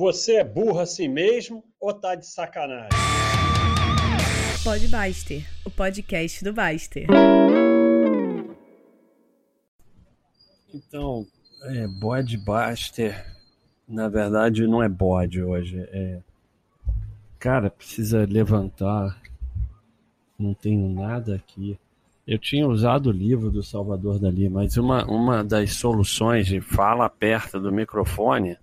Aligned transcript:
Você 0.00 0.36
é 0.36 0.44
burro 0.44 0.80
assim 0.80 1.08
mesmo 1.08 1.62
ou 1.78 1.92
tá 1.92 2.14
de 2.14 2.26
sacanagem? 2.26 2.88
Pode 4.64 4.88
Baster, 4.88 5.46
o 5.62 5.70
podcast 5.70 6.42
do 6.42 6.54
Baster. 6.54 7.06
Então, 10.72 11.26
é, 11.64 11.86
bode 11.86 12.38
Baster, 12.38 13.26
na 13.86 14.08
verdade 14.08 14.66
não 14.66 14.82
é 14.82 14.88
bode 14.88 15.42
hoje. 15.42 15.78
É, 15.92 16.20
cara, 17.38 17.68
precisa 17.68 18.24
levantar. 18.24 19.20
Não 20.38 20.54
tenho 20.54 20.88
nada 20.88 21.34
aqui. 21.34 21.78
Eu 22.26 22.38
tinha 22.38 22.66
usado 22.66 23.10
o 23.10 23.12
livro 23.12 23.50
do 23.50 23.62
Salvador 23.62 24.18
Dali, 24.18 24.48
mas 24.48 24.78
uma, 24.78 25.04
uma 25.04 25.44
das 25.44 25.74
soluções 25.74 26.46
de 26.46 26.58
fala 26.62 27.06
perto 27.10 27.60
do 27.60 27.70
microfone 27.70 28.56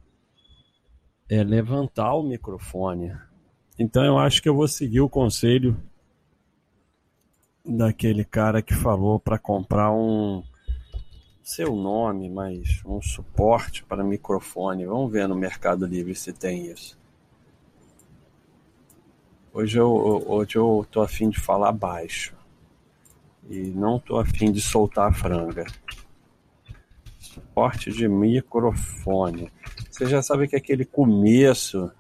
é 1.29 1.43
levantar 1.43 2.13
o 2.13 2.23
microfone. 2.23 3.15
Então 3.77 4.03
eu 4.03 4.17
acho 4.17 4.41
que 4.41 4.49
eu 4.49 4.55
vou 4.55 4.67
seguir 4.67 5.01
o 5.01 5.09
conselho 5.09 5.77
daquele 7.65 8.23
cara 8.23 8.61
que 8.61 8.73
falou 8.73 9.19
para 9.19 9.37
comprar 9.37 9.91
um 9.91 10.41
seu 11.43 11.75
nome, 11.75 12.29
mas 12.29 12.81
um 12.85 13.01
suporte 13.01 13.83
para 13.83 14.03
microfone. 14.03 14.85
Vamos 14.85 15.11
ver 15.11 15.27
no 15.27 15.35
Mercado 15.35 15.85
Livre 15.85 16.15
se 16.15 16.33
tem 16.33 16.67
isso. 16.71 16.97
Hoje 19.53 19.79
eu, 19.79 19.91
hoje 20.27 20.57
eu 20.57 20.85
tô 20.91 21.01
afim 21.01 21.29
de 21.29 21.39
falar 21.39 21.71
baixo. 21.71 22.35
E 23.49 23.69
não 23.69 23.97
tô 23.97 24.19
afim 24.19 24.51
de 24.51 24.61
soltar 24.61 25.09
a 25.09 25.13
franga. 25.13 25.65
Suporte 27.37 27.91
de 27.91 28.07
microfone. 28.07 29.51
Você 29.91 30.07
já 30.07 30.23
sabe 30.23 30.47
que 30.47 30.55
aquele 30.55 30.83
começo 30.83 31.91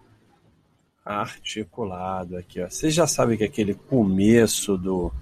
articulado 1.05 2.35
aqui, 2.35 2.59
ó. 2.61 2.67
Você 2.67 2.89
já 2.89 3.05
sabe 3.05 3.37
que 3.37 3.43
aquele 3.43 3.75
começo 3.75 4.75
do 4.75 5.13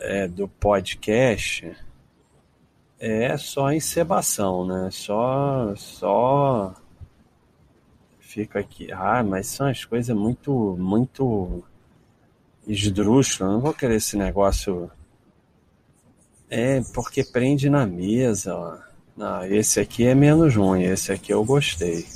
é, 0.00 0.26
do 0.26 0.48
podcast 0.48 1.76
é 2.98 3.36
só 3.36 3.72
encebação, 3.72 4.66
né? 4.66 4.88
Só 4.90 5.74
só 5.76 6.74
fica 8.18 8.58
aqui. 8.58 8.90
Ah, 8.92 9.22
mas 9.22 9.46
são 9.46 9.68
as 9.68 9.84
coisas 9.84 10.16
muito 10.16 10.76
muito 10.76 11.62
esdrúxulas. 12.66 13.52
Não 13.52 13.60
vou 13.60 13.72
querer 13.72 13.96
esse 13.96 14.16
negócio. 14.16 14.90
É 16.54 16.82
porque 16.92 17.24
prende 17.24 17.70
na 17.70 17.86
mesa, 17.86 18.54
ó. 18.54 18.76
Não, 19.16 19.42
esse 19.46 19.80
aqui 19.80 20.04
é 20.04 20.14
menos 20.14 20.54
ruim, 20.54 20.82
esse 20.82 21.10
aqui 21.10 21.32
eu 21.32 21.42
gostei. 21.46 22.06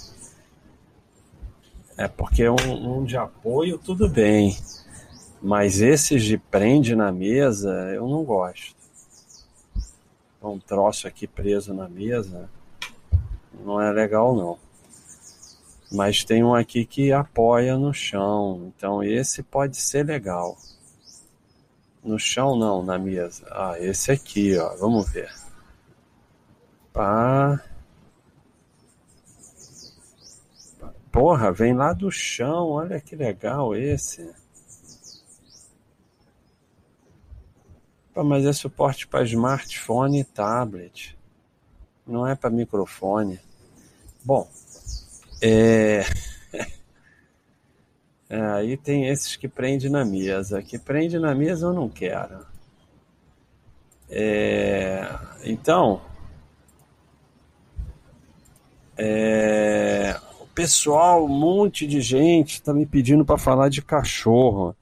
É 1.96 2.06
porque 2.06 2.46
um, 2.46 2.98
um 2.98 3.02
de 3.02 3.16
apoio 3.16 3.78
tudo 3.78 4.10
bem, 4.10 4.54
mas 5.40 5.80
esses 5.80 6.22
de 6.22 6.36
prende 6.36 6.94
na 6.94 7.10
mesa 7.10 7.72
eu 7.94 8.06
não 8.06 8.24
gosto. 8.24 8.76
Um 10.42 10.58
troço 10.58 11.08
aqui 11.08 11.26
preso 11.26 11.72
na 11.72 11.88
mesa 11.88 12.50
não 13.64 13.80
é 13.80 13.90
legal 13.90 14.36
não. 14.36 14.58
Mas 15.90 16.24
tem 16.24 16.44
um 16.44 16.54
aqui 16.54 16.84
que 16.84 17.10
apoia 17.10 17.78
no 17.78 17.94
chão, 17.94 18.70
então 18.76 19.02
esse 19.02 19.42
pode 19.42 19.78
ser 19.78 20.04
legal. 20.04 20.58
No 22.06 22.20
chão 22.20 22.56
não, 22.56 22.84
na 22.84 22.96
mesa. 22.96 23.44
Ah, 23.50 23.74
esse 23.80 24.12
aqui, 24.12 24.56
ó, 24.56 24.76
vamos 24.76 25.10
ver. 25.10 25.28
Pá. 26.92 27.60
Porra, 31.10 31.50
vem 31.50 31.74
lá 31.74 31.92
do 31.92 32.08
chão, 32.08 32.68
olha 32.68 33.00
que 33.00 33.16
legal 33.16 33.74
esse. 33.74 34.32
Pá, 38.14 38.22
mas 38.22 38.44
é 38.44 38.52
suporte 38.52 39.08
para 39.08 39.24
smartphone 39.24 40.20
e 40.20 40.24
tablet. 40.24 41.18
Não 42.06 42.24
é 42.24 42.36
para 42.36 42.50
microfone. 42.50 43.40
Bom, 44.24 44.48
é... 45.42 46.04
é... 48.28 48.40
Aí 48.40 48.76
tem 48.76 49.08
esses 49.08 49.36
que 49.36 49.48
prende 49.48 49.88
na 49.88 50.04
mesa. 50.04 50.62
Que 50.62 50.78
prende 50.78 51.18
na 51.18 51.34
mesa 51.34 51.66
eu 51.66 51.72
não 51.72 51.88
quero. 51.88 52.46
É... 54.08 55.08
Então, 55.44 56.00
é... 58.96 60.18
O 60.40 60.46
pessoal, 60.48 61.24
um 61.24 61.28
monte 61.28 61.86
de 61.86 62.00
gente 62.00 62.54
está 62.54 62.72
me 62.72 62.86
pedindo 62.86 63.24
para 63.24 63.36
falar 63.38 63.68
de 63.68 63.82
cachorro. 63.82 64.74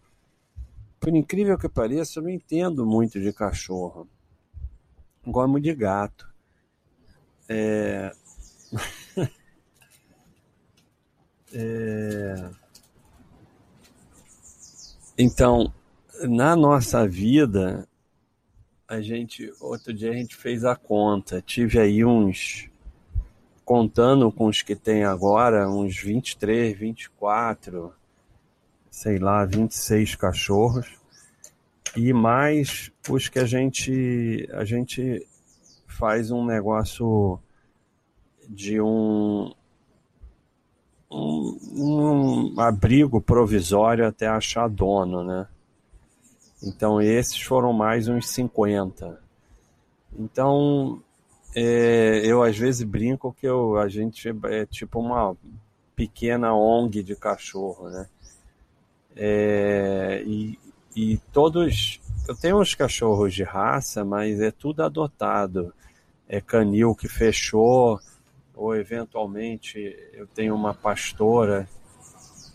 Por 1.01 1.15
incrível 1.15 1.59
que 1.59 1.69
pareça, 1.69 2.19
eu 2.19 2.23
não 2.23 2.31
entendo 2.31 2.87
muito 2.87 3.21
de 3.21 3.33
cachorro. 3.33 4.09
Gosto 5.27 5.61
de 5.61 5.75
gato. 5.75 6.27
É... 7.49 8.13
é... 11.53 12.51
Então, 15.17 15.73
na 16.23 16.57
nossa 16.57 17.07
vida, 17.07 17.89
a 18.89 19.01
gente, 19.01 19.53
outro 19.61 19.93
dia 19.93 20.11
a 20.11 20.15
gente 20.15 20.35
fez 20.35 20.65
a 20.65 20.75
conta. 20.75 21.41
Tive 21.41 21.79
aí 21.79 22.05
uns 22.05 22.69
contando 23.65 24.31
com 24.31 24.47
os 24.47 24.61
que 24.61 24.75
tem 24.75 25.05
agora, 25.05 25.69
uns 25.69 25.97
23, 25.97 26.77
24, 26.77 27.95
sei 28.91 29.19
lá, 29.19 29.45
26 29.45 30.17
cachorros. 30.17 30.99
E 31.97 32.13
mais 32.13 32.91
os 33.09 33.29
que 33.29 33.39
a 33.39 33.47
gente 33.47 34.49
a 34.53 34.65
gente 34.65 35.25
faz 35.87 36.33
um 36.33 36.45
negócio 36.45 37.39
de 38.49 38.81
um, 38.81 39.55
um, 41.15 42.55
um 42.57 42.61
abrigo 42.61 43.21
provisório 43.21 44.07
até 44.07 44.27
achar 44.27 44.69
dono, 44.69 45.23
né? 45.23 45.47
Então 46.63 47.01
esses 47.01 47.41
foram 47.41 47.73
mais 47.73 48.09
uns 48.09 48.29
50. 48.29 49.21
Então 50.19 51.01
é, 51.55 52.21
eu 52.25 52.43
às 52.43 52.59
vezes 52.59 52.83
brinco 52.83 53.33
que 53.33 53.47
eu, 53.47 53.79
a 53.79 53.89
gente 53.89 54.29
é 54.45 54.67
tipo 54.67 54.99
uma 54.99 55.37
pequena 55.95 56.55
ONG 56.55 57.03
de 57.03 57.15
cachorro, 57.15 57.89
né? 57.89 58.09
É, 59.17 60.23
e, 60.27 60.59
e 60.97 61.19
todos. 61.33 62.01
Eu 62.27 62.35
tenho 62.35 62.61
uns 62.61 62.75
cachorros 62.75 63.35
de 63.35 63.45
raça, 63.45 64.05
mas 64.05 64.41
é 64.41 64.51
tudo 64.51 64.83
adotado. 64.83 65.73
É 66.27 66.41
canil 66.41 66.95
que 66.95 67.07
fechou, 67.07 68.01
ou 68.55 68.75
eventualmente 68.75 69.97
eu 70.13 70.27
tenho 70.27 70.55
uma 70.55 70.73
pastora 70.73 71.69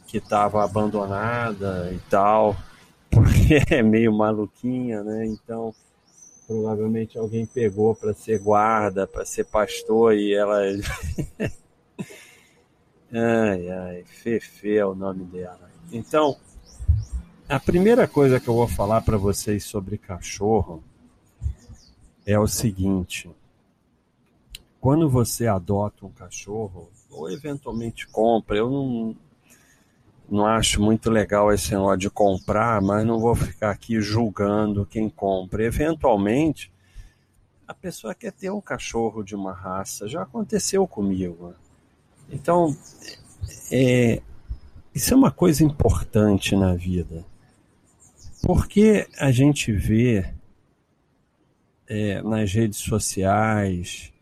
que 0.08 0.18
estava 0.18 0.64
abandonada 0.64 1.92
e 1.94 2.00
tal, 2.10 2.56
porque 3.12 3.62
é 3.70 3.84
meio 3.84 4.12
maluquinha, 4.14 5.04
né? 5.04 5.26
Então 5.26 5.74
provavelmente 6.48 7.16
alguém 7.16 7.46
pegou 7.46 7.94
para 7.94 8.12
ser 8.12 8.40
guarda, 8.40 9.06
para 9.06 9.24
ser 9.24 9.46
pastor 9.46 10.16
e 10.16 10.34
ela. 10.34 10.60
ai, 13.14 13.70
ai, 13.70 14.04
Fefe 14.04 14.76
é 14.76 14.84
o 14.84 14.96
nome 14.96 15.26
dela. 15.26 15.70
Então, 15.92 16.38
a 17.48 17.60
primeira 17.60 18.08
coisa 18.08 18.40
que 18.40 18.48
eu 18.48 18.56
vou 18.56 18.68
falar 18.68 19.02
para 19.02 19.16
vocês 19.16 19.64
sobre 19.64 20.00
cachorro 20.00 20.84
é 22.26 22.40
o 22.40 22.48
seguinte: 22.48 23.30
quando 24.80 25.10
você 25.10 25.48
adota 25.48 26.06
um 26.06 26.12
cachorro, 26.12 26.90
ou 27.10 27.30
eventualmente 27.30 28.08
compra, 28.08 28.58
eu 28.58 28.70
não, 28.70 29.16
não 30.30 30.46
acho 30.46 30.82
muito 30.82 31.10
legal 31.10 31.52
esse 31.52 31.72
negócio 31.72 31.98
de 31.98 32.10
comprar, 32.10 32.82
mas 32.82 33.06
não 33.06 33.20
vou 33.20 33.36
ficar 33.36 33.72
aqui 33.72 34.00
julgando 34.00 34.86
quem 34.86 35.10
compra. 35.10 35.64
Eventualmente, 35.66 36.72
a 37.68 37.74
pessoa 37.74 38.16
quer 38.16 38.32
ter 38.32 38.50
um 38.52 38.62
cachorro 38.62 39.24
de 39.24 39.36
uma 39.36 39.54
raça. 39.54 40.08
Já 40.08 40.24
aconteceu 40.24 40.88
comigo. 40.88 41.54
Então, 42.32 42.76
é, 43.72 44.22
isso 44.96 45.14
é 45.14 45.18
uma 45.18 45.32
coisa 45.32 45.64
importante 45.64 46.56
na 46.56 46.74
vida. 46.74 47.26
Porque 48.42 49.08
a 49.18 49.32
gente 49.32 49.72
vê 49.72 50.34
é, 51.88 52.22
nas 52.22 52.54
redes 52.54 52.80
sociais, 52.80 54.14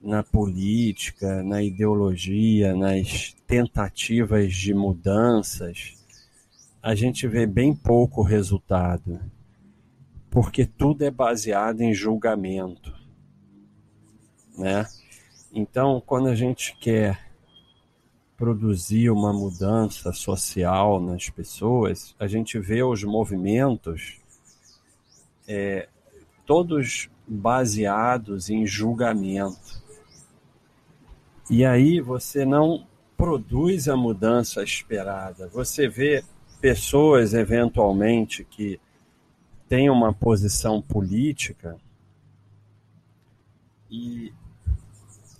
na 0.00 0.22
política, 0.22 1.42
na 1.42 1.62
ideologia, 1.62 2.74
nas 2.74 3.36
tentativas 3.46 4.54
de 4.54 4.72
mudanças, 4.72 5.94
a 6.82 6.94
gente 6.94 7.28
vê 7.28 7.46
bem 7.46 7.74
pouco 7.74 8.22
resultado, 8.22 9.20
porque 10.30 10.64
tudo 10.64 11.02
é 11.04 11.10
baseado 11.10 11.82
em 11.82 11.92
julgamento, 11.92 12.94
né? 14.56 14.86
Então, 15.52 16.02
quando 16.04 16.28
a 16.28 16.34
gente 16.34 16.76
quer 16.78 17.30
produzir 18.36 19.10
uma 19.10 19.34
mudança 19.34 20.12
social 20.14 20.98
nas 20.98 21.28
pessoas, 21.28 22.14
a 22.18 22.26
gente 22.26 22.58
vê 22.58 22.82
os 22.82 23.04
movimentos 23.04 24.18
é, 25.46 25.88
todos 26.46 27.10
baseados 27.28 28.48
em 28.48 28.66
julgamento. 28.66 29.82
E 31.50 31.64
aí 31.64 32.00
você 32.00 32.44
não 32.44 32.86
produz 33.16 33.88
a 33.88 33.96
mudança 33.96 34.62
esperada. 34.62 35.48
Você 35.48 35.88
vê 35.88 36.22
pessoas, 36.60 37.34
eventualmente, 37.34 38.44
que 38.44 38.80
têm 39.68 39.90
uma 39.90 40.14
posição 40.14 40.80
política 40.80 41.76
e, 43.90 44.32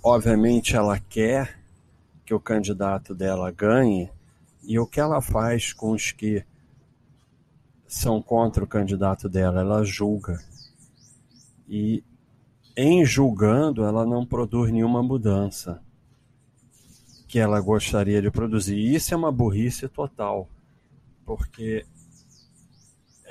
obviamente, 0.03 0.75
ela 0.75 0.99
quer 0.99 1.61
que 2.27 2.35
o 2.35 2.41
candidato 2.41 3.15
dela 3.15 3.53
ganhe 3.53 4.11
e 4.65 4.81
o 4.81 4.89
que 4.89 4.99
ela 4.99 5.23
faz 5.23 5.73
com 5.73 5.93
os 5.93 6.11
que 6.11 6.45
são 7.87 8.21
contra 8.21 8.65
o 8.65 8.67
candidato 8.67 9.29
dela, 9.29 9.61
ela 9.61 9.85
julga. 9.85 10.43
E 11.69 12.03
em 12.77 13.05
julgando, 13.05 13.85
ela 13.85 14.05
não 14.05 14.27
produz 14.27 14.73
nenhuma 14.73 15.05
mudança 15.05 15.81
que 17.31 17.39
ela 17.39 17.61
gostaria 17.61 18.21
de 18.21 18.29
produzir. 18.29 18.77
Isso 18.77 19.15
é 19.15 19.17
uma 19.17 19.31
burrice 19.31 19.87
total, 19.87 20.49
porque 21.25 21.87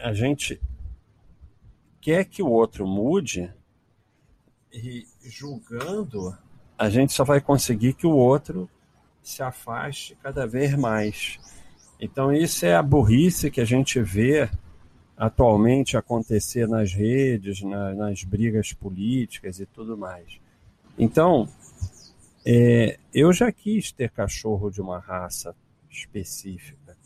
a 0.01 0.13
gente 0.13 0.57
quer 1.99 2.23
que 2.23 2.41
o 2.41 2.47
outro 2.47 2.87
mude 2.87 3.53
e 4.71 5.05
julgando, 5.21 6.33
a 6.77 6.89
gente 6.89 7.11
só 7.11 7.25
vai 7.25 7.41
conseguir 7.41 7.93
que 7.93 8.07
o 8.07 8.15
outro 8.15 8.69
se 9.21 9.43
afaste 9.43 10.15
cada 10.23 10.47
vez 10.47 10.73
mais. 10.75 11.37
Então, 11.99 12.31
isso 12.31 12.65
é 12.65 12.75
a 12.75 12.81
burrice 12.81 13.51
que 13.51 13.59
a 13.59 13.65
gente 13.65 14.01
vê 14.01 14.49
atualmente 15.17 15.97
acontecer 15.97 16.69
nas 16.69 16.93
redes, 16.93 17.61
na, 17.61 17.93
nas 17.93 18.23
brigas 18.23 18.71
políticas 18.71 19.59
e 19.59 19.65
tudo 19.65 19.97
mais. 19.97 20.39
Então, 20.97 21.49
é, 22.45 22.97
eu 23.13 23.31
já 23.33 23.51
quis 23.51 23.91
ter 23.91 24.09
cachorro 24.09 24.69
de 24.69 24.81
uma 24.81 24.99
raça 24.99 25.55
específica. 25.89 26.97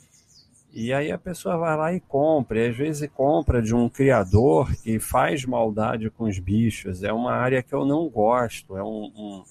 E 0.72 0.92
aí 0.92 1.12
a 1.12 1.18
pessoa 1.18 1.56
vai 1.58 1.78
lá 1.78 1.94
e 1.94 2.00
compra, 2.00 2.60
e 2.60 2.70
às 2.70 2.76
vezes 2.76 3.10
compra 3.14 3.62
de 3.62 3.76
um 3.76 3.88
criador 3.88 4.74
que 4.78 5.00
faz 5.00 5.46
maldade 5.46 6.10
com 6.10 6.24
os 6.24 6.40
bichos. 6.40 7.04
É 7.04 7.14
uma 7.14 7.34
área 7.34 7.62
que 7.62 7.74
eu 7.74 7.86
não 7.86 8.10
gosto, 8.10 8.76
é 8.76 8.84
um, 8.84 9.12
um 9.16 9.44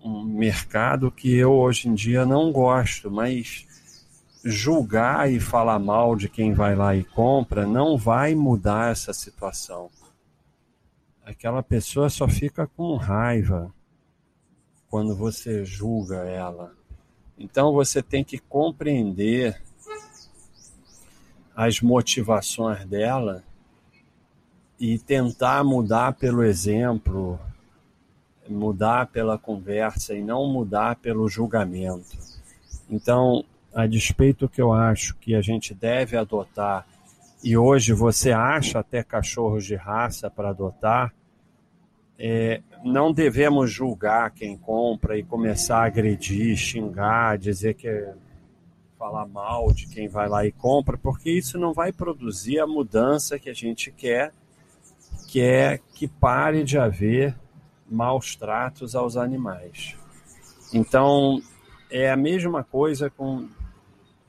um 0.00 0.24
mercado 0.24 1.10
que 1.10 1.34
eu 1.34 1.52
hoje 1.52 1.88
em 1.88 1.94
dia 1.94 2.24
não 2.24 2.52
gosto, 2.52 3.10
mas 3.10 3.66
julgar 4.44 5.30
e 5.30 5.40
falar 5.40 5.78
mal 5.78 6.14
de 6.14 6.28
quem 6.28 6.52
vai 6.52 6.74
lá 6.74 6.94
e 6.94 7.04
compra 7.04 7.66
não 7.66 7.96
vai 7.96 8.34
mudar 8.34 8.92
essa 8.92 9.12
situação. 9.12 9.90
Aquela 11.24 11.62
pessoa 11.62 12.08
só 12.08 12.26
fica 12.28 12.66
com 12.66 12.96
raiva 12.96 13.72
quando 14.90 15.14
você 15.14 15.64
julga 15.64 16.16
ela. 16.24 16.72
Então 17.38 17.72
você 17.72 18.02
tem 18.02 18.24
que 18.24 18.38
compreender 18.38 19.60
as 21.54 21.80
motivações 21.80 22.84
dela 22.84 23.42
e 24.78 24.98
tentar 24.98 25.64
mudar 25.64 26.12
pelo 26.14 26.42
exemplo, 26.42 27.38
mudar 28.48 29.08
pela 29.08 29.36
conversa 29.36 30.14
e 30.14 30.22
não 30.22 30.46
mudar 30.46 30.96
pelo 30.96 31.28
julgamento. 31.28 32.16
Então, 32.88 33.44
a 33.74 33.86
despeito 33.86 34.48
que 34.48 34.62
eu 34.62 34.72
acho 34.72 35.16
que 35.16 35.34
a 35.34 35.42
gente 35.42 35.74
deve 35.74 36.16
adotar, 36.16 36.86
e 37.42 37.56
hoje 37.56 37.92
você 37.92 38.32
acha 38.32 38.78
até 38.78 39.02
cachorros 39.02 39.64
de 39.64 39.74
raça 39.74 40.30
para 40.30 40.50
adotar, 40.50 41.12
é, 42.18 42.62
não 42.84 43.12
devemos 43.12 43.70
julgar 43.70 44.30
quem 44.30 44.56
compra 44.56 45.18
e 45.18 45.22
começar 45.22 45.78
a 45.78 45.86
agredir, 45.86 46.56
xingar, 46.56 47.38
dizer 47.38 47.74
que 47.74 47.88
é 47.88 48.14
falar 48.98 49.26
mal 49.26 49.72
de 49.72 49.86
quem 49.86 50.08
vai 50.08 50.28
lá 50.28 50.44
e 50.44 50.50
compra, 50.50 50.98
porque 50.98 51.30
isso 51.30 51.56
não 51.58 51.72
vai 51.72 51.92
produzir 51.92 52.58
a 52.58 52.66
mudança 52.66 53.38
que 53.38 53.48
a 53.48 53.54
gente 53.54 53.92
quer, 53.92 54.32
que 55.28 55.40
é 55.40 55.78
que 55.94 56.08
pare 56.08 56.64
de 56.64 56.78
haver 56.78 57.34
maus 57.88 58.34
tratos 58.34 58.94
aos 58.94 59.16
animais. 59.16 59.96
Então, 60.72 61.40
é 61.90 62.10
a 62.10 62.16
mesma 62.16 62.64
coisa 62.64 63.08
com. 63.08 63.48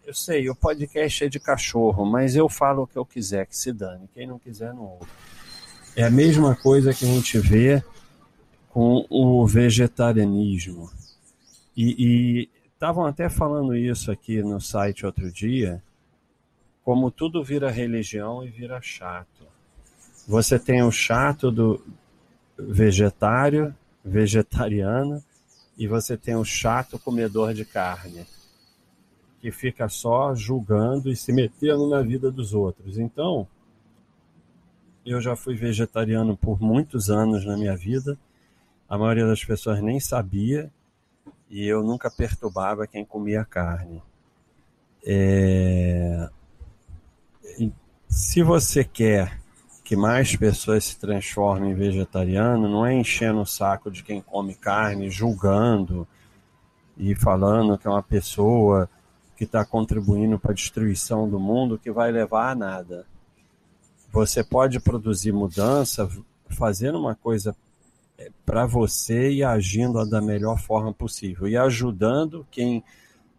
Eu 0.06 0.14
sei, 0.14 0.50
o 0.50 0.56
podcast 0.56 1.26
é 1.26 1.30
de 1.30 1.40
cachorro, 1.40 2.06
mas 2.06 2.36
eu 2.36 2.50
falo 2.50 2.84
o 2.84 2.88
que 2.88 2.98
eu 2.98 3.06
quiser, 3.06 3.46
que 3.46 3.56
se 3.56 3.72
dane. 3.72 4.10
Quem 4.14 4.26
não 4.26 4.40
quiser, 4.40 4.74
não 4.74 4.84
ouve. 4.84 5.12
É 5.96 6.04
a 6.04 6.10
mesma 6.10 6.56
coisa 6.56 6.94
que 6.94 7.06
a 7.06 7.08
gente 7.08 7.38
vê 7.38 7.84
com 8.70 9.06
o 9.10 9.46
vegetarianismo. 9.46 10.90
E 11.76 12.50
estavam 12.74 13.06
até 13.06 13.30
falando 13.30 13.76
isso 13.76 14.12
aqui 14.12 14.42
no 14.42 14.60
site 14.60 15.06
outro 15.06 15.32
dia, 15.32 15.82
como 16.84 17.12
tudo 17.12 17.44
vira 17.44 17.70
religião 17.70 18.44
e 18.44 18.50
vira 18.50 18.82
chato. 18.82 19.48
Você 20.28 20.60
tem 20.60 20.84
o 20.84 20.92
chato 20.92 21.52
do, 21.52 21.82
vegetário, 22.60 23.74
vegetariana, 24.04 25.24
e 25.78 25.88
você 25.88 26.18
tem 26.18 26.36
o 26.36 26.44
chato 26.44 27.00
comedor 27.00 27.54
de 27.54 27.64
carne, 27.64 28.26
que 29.40 29.52
fica 29.52 29.88
só 29.88 30.36
julgando 30.36 31.10
e 31.10 31.16
se 31.16 31.32
metendo 31.32 31.88
na 31.90 32.02
vida 32.02 32.30
dos 32.30 32.54
outros. 32.54 32.98
Então, 32.98 33.48
eu 35.06 35.22
já 35.22 35.36
fui 35.36 35.56
vegetariano 35.56 36.36
por 36.36 36.62
muitos 36.62 37.10
anos 37.10 37.46
na 37.46 37.56
minha 37.56 37.76
vida, 37.78 38.18
a 38.90 38.98
maioria 38.98 39.28
das 39.28 39.46
pessoas 39.46 39.82
nem 39.82 40.00
sabia, 40.00 40.72
e 41.50 41.66
eu 41.66 41.84
nunca 41.84 42.10
perturbava 42.10 42.88
quem 42.88 43.06
comia 43.06 43.46
carne. 43.46 44.02
É... 45.06 46.30
Se 48.08 48.42
você 48.42 48.84
quer 48.84 49.40
que 49.84 49.96
mais 49.96 50.36
pessoas 50.36 50.86
se 50.86 51.00
transformem 51.00 51.72
em 51.72 51.76
vegetariano 51.76 52.68
não 52.68 52.86
é 52.86 52.94
enchendo 52.94 53.42
o 53.42 53.46
saco 53.46 53.90
de 53.90 54.04
quem 54.04 54.22
come 54.22 54.54
carne, 54.56 55.10
julgando 55.10 56.08
e 56.98 57.16
falando 57.16 57.78
que 57.78 57.88
é 57.88 57.90
uma 57.90 58.04
pessoa 58.04 58.90
que 59.36 59.46
está 59.46 59.64
contribuindo 59.64 60.38
para 60.38 60.52
a 60.52 60.56
destruição 60.56 61.30
do 61.30 61.40
mundo 61.40 61.80
que 61.80 61.92
vai 61.92 62.12
levar 62.12 62.52
a 62.52 62.56
nada. 62.56 63.06
Você 64.12 64.44
pode 64.44 64.80
produzir 64.80 65.32
mudança 65.32 66.10
fazendo 66.50 67.00
uma 67.00 67.16
coisa 67.16 67.56
para 68.46 68.66
você 68.66 69.32
e 69.32 69.44
agindo 69.44 70.04
da 70.10 70.22
melhor 70.22 70.60
forma 70.60 70.94
possível 70.94 71.48
e 71.48 71.56
ajudando 71.58 72.46
quem 72.52 72.84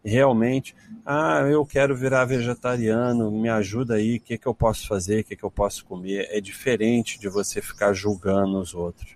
realmente, 0.03 0.75
ah, 1.05 1.41
eu 1.49 1.65
quero 1.65 1.95
virar 1.95 2.25
vegetariano, 2.25 3.31
me 3.31 3.49
ajuda 3.49 3.95
aí, 3.95 4.17
o 4.17 4.19
que, 4.19 4.37
que 4.37 4.47
eu 4.47 4.53
posso 4.53 4.87
fazer, 4.87 5.21
o 5.21 5.23
que, 5.23 5.35
que 5.35 5.43
eu 5.43 5.51
posso 5.51 5.85
comer. 5.85 6.27
É 6.31 6.41
diferente 6.41 7.19
de 7.19 7.29
você 7.29 7.61
ficar 7.61 7.93
julgando 7.93 8.59
os 8.59 8.73
outros. 8.73 9.15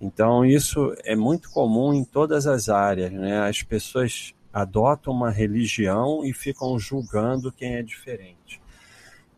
Então, 0.00 0.44
isso 0.44 0.94
é 1.04 1.14
muito 1.14 1.48
comum 1.50 1.94
em 1.94 2.04
todas 2.04 2.46
as 2.46 2.68
áreas. 2.68 3.12
Né? 3.12 3.38
As 3.40 3.62
pessoas 3.62 4.34
adotam 4.52 5.12
uma 5.12 5.30
religião 5.30 6.24
e 6.24 6.32
ficam 6.32 6.78
julgando 6.78 7.52
quem 7.52 7.76
é 7.76 7.82
diferente. 7.82 8.61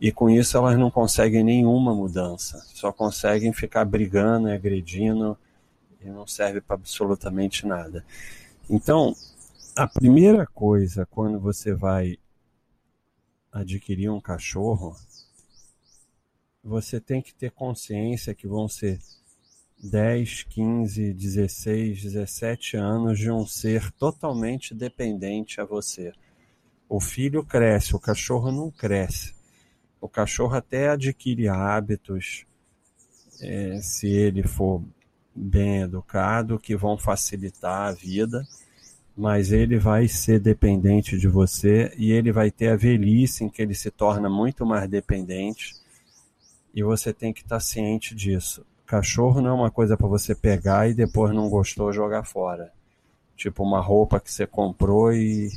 E 0.00 0.12
com 0.12 0.28
isso 0.28 0.56
elas 0.56 0.78
não 0.78 0.90
conseguem 0.90 1.44
nenhuma 1.44 1.94
mudança, 1.94 2.62
só 2.74 2.92
conseguem 2.92 3.52
ficar 3.52 3.84
brigando 3.84 4.48
agredindo 4.48 5.38
e 6.00 6.08
não 6.08 6.26
serve 6.26 6.60
para 6.60 6.74
absolutamente 6.74 7.66
nada. 7.66 8.04
Então, 8.68 9.14
a 9.76 9.86
primeira 9.86 10.46
coisa 10.46 11.06
quando 11.06 11.38
você 11.40 11.74
vai 11.74 12.18
adquirir 13.52 14.10
um 14.10 14.20
cachorro, 14.20 14.96
você 16.62 17.00
tem 17.00 17.22
que 17.22 17.34
ter 17.34 17.50
consciência 17.50 18.34
que 18.34 18.48
vão 18.48 18.68
ser 18.68 18.98
10, 19.82 20.44
15, 20.44 21.12
16, 21.12 22.02
17 22.02 22.76
anos 22.76 23.18
de 23.18 23.30
um 23.30 23.46
ser 23.46 23.92
totalmente 23.92 24.74
dependente 24.74 25.60
a 25.60 25.64
você. 25.64 26.12
O 26.88 27.00
filho 27.00 27.44
cresce, 27.44 27.94
o 27.94 28.00
cachorro 28.00 28.50
não 28.50 28.70
cresce. 28.70 29.34
O 30.04 30.08
cachorro 30.08 30.54
até 30.54 30.90
adquire 30.90 31.48
hábitos, 31.48 32.44
é, 33.40 33.80
se 33.80 34.06
ele 34.06 34.42
for 34.42 34.82
bem 35.34 35.80
educado, 35.80 36.58
que 36.58 36.76
vão 36.76 36.98
facilitar 36.98 37.88
a 37.88 37.92
vida 37.92 38.46
mas 39.16 39.52
ele 39.52 39.78
vai 39.78 40.08
ser 40.08 40.40
dependente 40.40 41.16
de 41.16 41.28
você 41.28 41.92
e 41.96 42.10
ele 42.10 42.32
vai 42.32 42.50
ter 42.50 42.68
a 42.68 42.76
velhice 42.76 43.44
em 43.44 43.48
que 43.48 43.62
ele 43.62 43.74
se 43.74 43.90
torna 43.90 44.28
muito 44.28 44.66
mais 44.66 44.88
dependente 44.88 45.76
e 46.74 46.82
você 46.82 47.12
tem 47.12 47.32
que 47.32 47.42
estar 47.42 47.60
ciente 47.60 48.14
disso. 48.14 48.66
Cachorro 48.84 49.40
não 49.40 49.50
é 49.50 49.52
uma 49.52 49.70
coisa 49.70 49.96
para 49.96 50.08
você 50.08 50.34
pegar 50.34 50.88
e 50.88 50.94
depois 50.94 51.32
não 51.32 51.48
gostou 51.48 51.92
jogar 51.92 52.24
fora. 52.24 52.72
tipo 53.36 53.62
uma 53.62 53.80
roupa 53.80 54.18
que 54.18 54.32
você 54.32 54.46
comprou 54.46 55.12
e, 55.12 55.48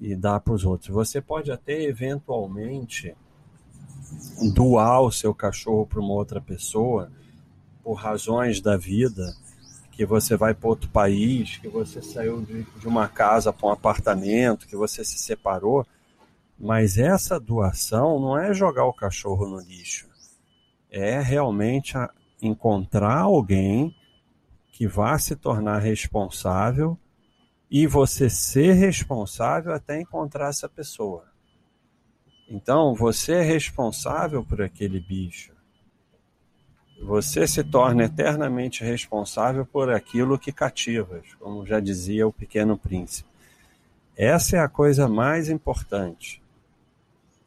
e 0.00 0.16
dá 0.16 0.40
para 0.40 0.54
os 0.54 0.64
outros. 0.64 0.92
Você 0.92 1.20
pode 1.20 1.52
até 1.52 1.80
eventualmente 1.82 3.14
doar 4.54 5.02
o 5.02 5.12
seu 5.12 5.34
cachorro 5.34 5.86
para 5.86 6.00
uma 6.00 6.12
outra 6.12 6.40
pessoa 6.40 7.10
por 7.82 7.94
razões 7.94 8.60
da 8.60 8.76
vida, 8.76 9.34
que 9.92 10.04
você 10.04 10.36
vai 10.36 10.54
para 10.54 10.68
outro 10.68 10.90
país, 10.90 11.56
que 11.56 11.68
você 11.68 12.00
saiu 12.02 12.40
de, 12.42 12.62
de 12.62 12.86
uma 12.86 13.08
casa 13.08 13.52
para 13.52 13.66
um 13.66 13.72
apartamento, 13.72 14.66
que 14.66 14.76
você 14.76 15.04
se 15.04 15.18
separou. 15.18 15.86
Mas 16.58 16.98
essa 16.98 17.38
doação 17.38 18.20
não 18.20 18.38
é 18.38 18.52
jogar 18.52 18.84
o 18.84 18.92
cachorro 18.92 19.48
no 19.48 19.60
lixo. 19.60 20.08
É 20.90 21.20
realmente 21.20 21.94
encontrar 22.40 23.20
alguém 23.20 23.94
que 24.72 24.86
vá 24.86 25.18
se 25.18 25.34
tornar 25.34 25.78
responsável 25.78 26.96
e 27.70 27.86
você 27.86 28.30
ser 28.30 28.72
responsável 28.74 29.72
até 29.72 30.00
encontrar 30.00 30.48
essa 30.48 30.68
pessoa. 30.68 31.27
Então, 32.48 32.94
você 32.94 33.34
é 33.34 33.42
responsável 33.42 34.42
por 34.42 34.62
aquele 34.62 34.98
bicho. 34.98 35.52
Você 37.02 37.46
se 37.46 37.62
torna 37.62 38.04
eternamente 38.04 38.82
responsável 38.82 39.64
por 39.64 39.90
aquilo 39.90 40.38
que 40.38 40.50
cativas, 40.50 41.22
como 41.38 41.64
já 41.64 41.78
dizia 41.78 42.26
o 42.26 42.32
Pequeno 42.32 42.76
Príncipe. 42.76 43.28
Essa 44.16 44.56
é 44.56 44.60
a 44.60 44.68
coisa 44.68 45.06
mais 45.06 45.48
importante. 45.48 46.42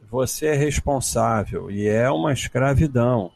Você 0.10 0.48
é 0.48 0.54
responsável 0.54 1.70
e 1.70 1.88
é 1.88 2.10
uma 2.10 2.32
escravidão. 2.32 3.32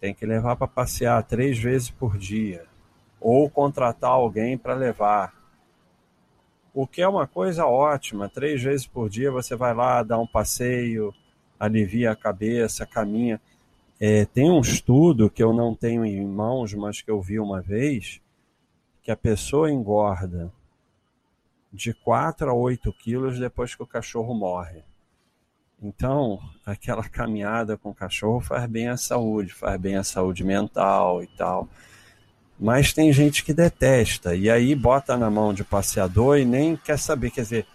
Tem 0.00 0.12
que 0.12 0.26
levar 0.26 0.56
para 0.56 0.66
passear 0.66 1.22
três 1.22 1.58
vezes 1.58 1.90
por 1.90 2.18
dia 2.18 2.64
ou 3.20 3.48
contratar 3.48 4.10
alguém 4.10 4.58
para 4.58 4.74
levar 4.74 5.32
o 6.74 6.86
que 6.86 7.00
é 7.00 7.08
uma 7.08 7.26
coisa 7.26 7.64
ótima. 7.64 8.28
Três 8.28 8.60
vezes 8.60 8.86
por 8.86 9.08
dia 9.08 9.30
você 9.30 9.54
vai 9.54 9.72
lá, 9.72 10.02
dá 10.02 10.18
um 10.18 10.26
passeio, 10.26 11.14
alivia 11.58 12.10
a 12.10 12.16
cabeça, 12.16 12.84
caminha. 12.84 13.40
É, 14.00 14.24
tem 14.24 14.50
um 14.50 14.60
estudo 14.60 15.30
que 15.30 15.42
eu 15.42 15.52
não 15.52 15.74
tenho 15.74 16.04
em 16.04 16.26
mãos, 16.26 16.74
mas 16.74 17.00
que 17.00 17.10
eu 17.10 17.22
vi 17.22 17.38
uma 17.38 17.62
vez, 17.62 18.20
que 19.02 19.10
a 19.12 19.16
pessoa 19.16 19.70
engorda 19.70 20.52
de 21.72 21.94
4 21.94 22.50
a 22.50 22.52
8 22.52 22.92
quilos 22.92 23.38
depois 23.38 23.74
que 23.74 23.82
o 23.82 23.86
cachorro 23.86 24.34
morre. 24.34 24.82
Então, 25.80 26.40
aquela 26.64 27.08
caminhada 27.08 27.76
com 27.76 27.90
o 27.90 27.94
cachorro 27.94 28.40
faz 28.40 28.66
bem 28.66 28.88
à 28.88 28.96
saúde, 28.96 29.52
faz 29.52 29.80
bem 29.80 29.96
à 29.96 30.02
saúde 30.02 30.42
mental 30.42 31.22
e 31.22 31.26
tal. 31.36 31.68
Mas 32.58 32.92
tem 32.92 33.12
gente 33.12 33.44
que 33.44 33.52
detesta, 33.52 34.34
e 34.34 34.48
aí 34.48 34.74
bota 34.74 35.16
na 35.16 35.28
mão 35.28 35.52
de 35.52 35.64
passeador 35.64 36.38
e 36.38 36.44
nem 36.44 36.76
quer 36.76 36.98
saber. 36.98 37.30
Quer 37.30 37.42
dizer, 37.42 37.66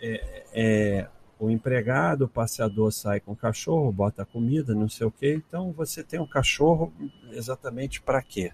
é, 0.00 0.44
é, 0.52 1.08
o 1.38 1.50
empregado, 1.50 2.26
o 2.26 2.28
passeador 2.28 2.92
sai 2.92 3.20
com 3.20 3.32
o 3.32 3.36
cachorro, 3.36 3.90
bota 3.90 4.24
comida, 4.24 4.74
não 4.74 4.88
sei 4.88 5.06
o 5.06 5.10
quê. 5.10 5.34
Então 5.46 5.72
você 5.72 6.02
tem 6.02 6.20
um 6.20 6.26
cachorro 6.26 6.92
exatamente 7.32 8.00
para 8.00 8.22
quê? 8.22 8.52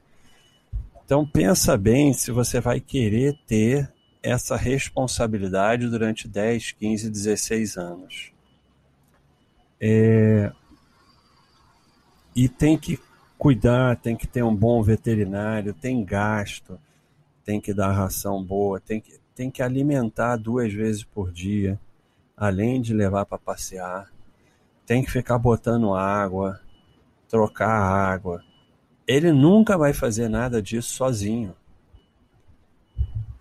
Então 1.05 1.27
pensa 1.27 1.77
bem 1.77 2.13
se 2.13 2.31
você 2.31 2.61
vai 2.61 2.81
querer 2.81 3.37
ter 3.47 3.93
essa 4.23 4.57
responsabilidade 4.57 5.89
durante 5.89 6.29
10, 6.29 6.73
15, 6.73 7.11
16 7.11 7.77
anos. 7.77 8.33
É... 9.81 10.53
E 12.37 12.49
tem 12.49 12.79
que 12.79 12.99
cuidar, 13.41 13.97
tem 13.97 14.15
que 14.15 14.27
ter 14.27 14.45
um 14.45 14.55
bom 14.55 14.83
veterinário, 14.83 15.73
tem 15.73 16.05
gasto, 16.05 16.79
tem 17.43 17.59
que 17.59 17.73
dar 17.73 17.91
ração 17.91 18.45
boa, 18.45 18.79
tem 18.79 19.01
que, 19.01 19.19
tem 19.35 19.51
que 19.51 19.63
alimentar 19.63 20.37
duas 20.37 20.71
vezes 20.71 21.05
por 21.05 21.33
dia, 21.33 21.81
além 22.37 22.83
de 22.83 22.93
levar 22.93 23.25
para 23.25 23.39
passear, 23.39 24.13
tem 24.85 25.03
que 25.03 25.11
ficar 25.11 25.39
botando 25.39 25.95
água, 25.95 26.61
trocar 27.31 27.71
água. 27.71 28.45
Ele 29.09 29.33
nunca 29.33 29.79
vai 29.79 29.95
fazer 29.95 30.29
nada 30.29 30.61
disso 30.61 30.91
sozinho. 30.91 31.57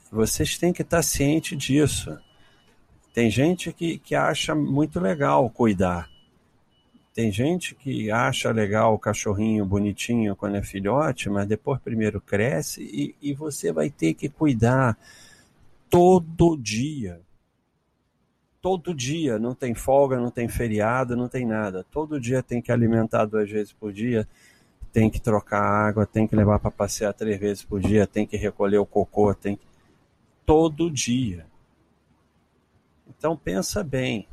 Vocês 0.09 0.57
têm 0.57 0.71
que 0.71 0.81
estar 0.81 1.03
ciente 1.03 1.57
disso. 1.57 2.17
Tem 3.13 3.29
gente 3.29 3.73
que, 3.73 3.97
que 3.97 4.15
acha 4.15 4.55
muito 4.55 4.97
legal 4.97 5.49
cuidar. 5.49 6.09
Tem 7.19 7.33
gente 7.33 7.75
que 7.75 8.09
acha 8.09 8.49
legal 8.49 8.93
o 8.93 8.97
cachorrinho 8.97 9.65
bonitinho 9.65 10.37
quando 10.37 10.55
é 10.55 10.63
filhote, 10.63 11.29
mas 11.29 11.45
depois 11.45 11.81
primeiro 11.81 12.21
cresce 12.21 12.81
e, 12.81 13.13
e 13.21 13.33
você 13.33 13.73
vai 13.73 13.89
ter 13.89 14.13
que 14.13 14.29
cuidar 14.29 14.97
todo 15.89 16.55
dia. 16.55 17.19
Todo 18.61 18.93
dia, 18.93 19.37
não 19.37 19.53
tem 19.53 19.75
folga, 19.75 20.17
não 20.17 20.31
tem 20.31 20.47
feriado, 20.47 21.13
não 21.13 21.27
tem 21.27 21.45
nada. 21.45 21.85
Todo 21.91 22.21
dia 22.21 22.41
tem 22.41 22.61
que 22.61 22.71
alimentar 22.71 23.25
duas 23.25 23.51
vezes 23.51 23.73
por 23.73 23.91
dia, 23.91 24.25
tem 24.93 25.09
que 25.09 25.19
trocar 25.19 25.61
água, 25.61 26.05
tem 26.05 26.25
que 26.25 26.37
levar 26.37 26.57
para 26.57 26.71
passear 26.71 27.13
três 27.13 27.37
vezes 27.37 27.63
por 27.65 27.81
dia, 27.81 28.07
tem 28.07 28.25
que 28.25 28.37
recolher 28.37 28.77
o 28.77 28.85
cocô, 28.85 29.33
tem 29.33 29.57
que... 29.57 29.67
todo 30.45 30.89
dia. 30.89 31.45
Então 33.09 33.35
pensa 33.35 33.83
bem, 33.83 34.25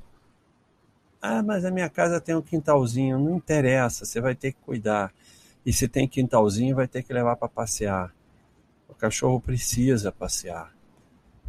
ah, 1.21 1.43
mas 1.43 1.65
a 1.65 1.71
minha 1.71 1.89
casa 1.89 2.21
tem 2.21 2.35
um 2.35 2.43
quintalzinho. 2.43 3.19
Não 3.19 3.37
interessa, 3.37 4.05
você 4.05 4.21
vai 4.21 4.35
ter 4.35 4.53
que 4.53 4.59
cuidar. 4.61 5.13
E 5.65 5.73
se 5.73 5.89
tem 5.89 6.07
quintalzinho, 6.07 6.77
vai 6.77 6.87
ter 6.87 7.03
que 7.03 7.13
levar 7.13 7.37
para 7.37 7.49
passear. 7.49 8.15
O 8.89 8.95
cachorro 8.95 9.41
precisa 9.41 10.13
passear. 10.13 10.73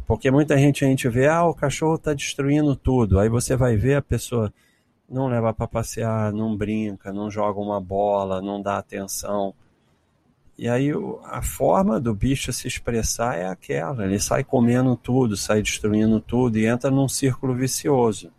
Porque 0.06 0.30
muita 0.30 0.56
gente 0.58 0.84
a 0.84 0.88
gente 0.88 1.08
vê, 1.08 1.28
ah, 1.28 1.44
o 1.44 1.54
cachorro 1.54 1.96
está 1.96 2.14
destruindo 2.14 2.74
tudo. 2.74 3.18
Aí 3.18 3.28
você 3.28 3.54
vai 3.54 3.76
ver 3.76 3.96
a 3.96 4.02
pessoa 4.02 4.52
não 5.08 5.28
leva 5.28 5.54
para 5.54 5.66
passear, 5.66 6.32
não 6.32 6.56
brinca, 6.56 7.12
não 7.12 7.30
joga 7.30 7.58
uma 7.60 7.80
bola, 7.80 8.42
não 8.42 8.60
dá 8.60 8.78
atenção. 8.78 9.54
E 10.56 10.68
aí 10.68 10.90
a 11.24 11.40
forma 11.40 12.00
do 12.00 12.14
bicho 12.14 12.52
se 12.52 12.66
expressar 12.66 13.38
é 13.38 13.46
aquela. 13.46 14.04
Ele 14.04 14.18
sai 14.18 14.42
comendo 14.42 14.96
tudo, 14.96 15.36
sai 15.36 15.62
destruindo 15.62 16.20
tudo 16.20 16.58
e 16.58 16.66
entra 16.66 16.90
num 16.90 17.08
círculo 17.08 17.54
vicioso. 17.54 18.32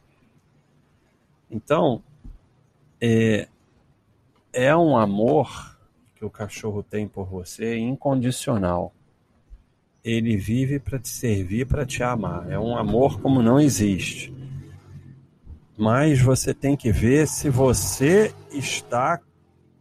Então, 1.50 2.04
é, 3.02 3.48
é 4.54 4.76
um 4.76 4.96
amor 4.98 5.78
que 6.16 6.26
o 6.26 6.30
cachorro 6.30 6.84
tem 6.84 7.08
por 7.08 7.26
você 7.28 7.78
incondicional. 7.78 8.94
Ele 10.04 10.38
vive 10.38 10.80
para 10.80 11.00
te 11.00 11.10
servir, 11.10 11.66
para 11.66 11.86
te 11.86 12.04
amar. 12.04 12.50
É 12.52 12.60
um 12.60 12.78
amor 12.78 13.22
como 13.22 13.42
não 13.42 13.60
existe. 13.60 14.34
Mas 15.78 16.22
você 16.22 16.54
tem 16.54 16.76
que 16.76 16.92
ver 16.92 17.28
se 17.28 17.50
você 17.50 18.36
está 18.52 19.22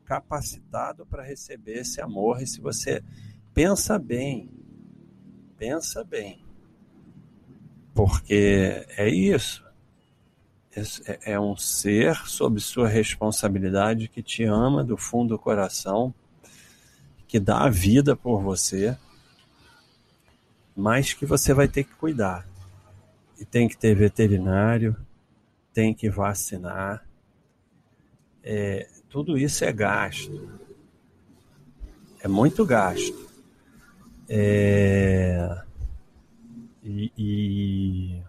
capacitado 0.05 1.05
para 1.05 1.23
receber 1.23 1.81
esse 1.81 2.01
amor 2.01 2.41
e 2.41 2.47
se 2.47 2.61
você 2.61 3.03
pensa 3.53 3.99
bem. 3.99 4.49
Pensa 5.57 6.05
bem. 6.05 6.45
Porque 7.95 8.87
é 8.97 9.09
isso. 9.09 9.68
É, 10.75 11.33
é 11.33 11.41
um 11.41 11.57
ser 11.57 12.17
sob 12.27 12.61
sua 12.61 12.89
responsabilidade 12.89 14.09
que 14.09 14.23
te 14.23 14.45
ama 14.45 14.85
do 14.85 14.97
fundo 14.97 15.31
do 15.31 15.39
coração, 15.39 16.15
que 17.27 17.41
dá 17.41 17.65
a 17.65 17.71
vida 17.71 18.15
por 18.15 18.41
você, 18.41 18.97
mas 20.77 21.13
que 21.13 21.27
você 21.27 21.53
vai 21.53 21.67
ter 21.67 21.85
que 21.85 21.95
cuidar. 21.95 22.47
E 23.39 23.45
tem 23.45 23.69
que 23.69 23.77
ter 23.77 23.95
veterinário, 23.95 24.97
tem 25.73 25.95
que 25.95 26.09
vacinar. 26.09 27.05
É, 28.43 28.89
tudo 29.09 29.37
isso 29.37 29.65
é 29.65 29.73
gasto. 29.73 30.59
É 32.21 32.29
muito 32.29 32.65
gasto. 32.65 33.29
É, 34.29 35.63
e, 36.83 37.13
e 37.17 38.23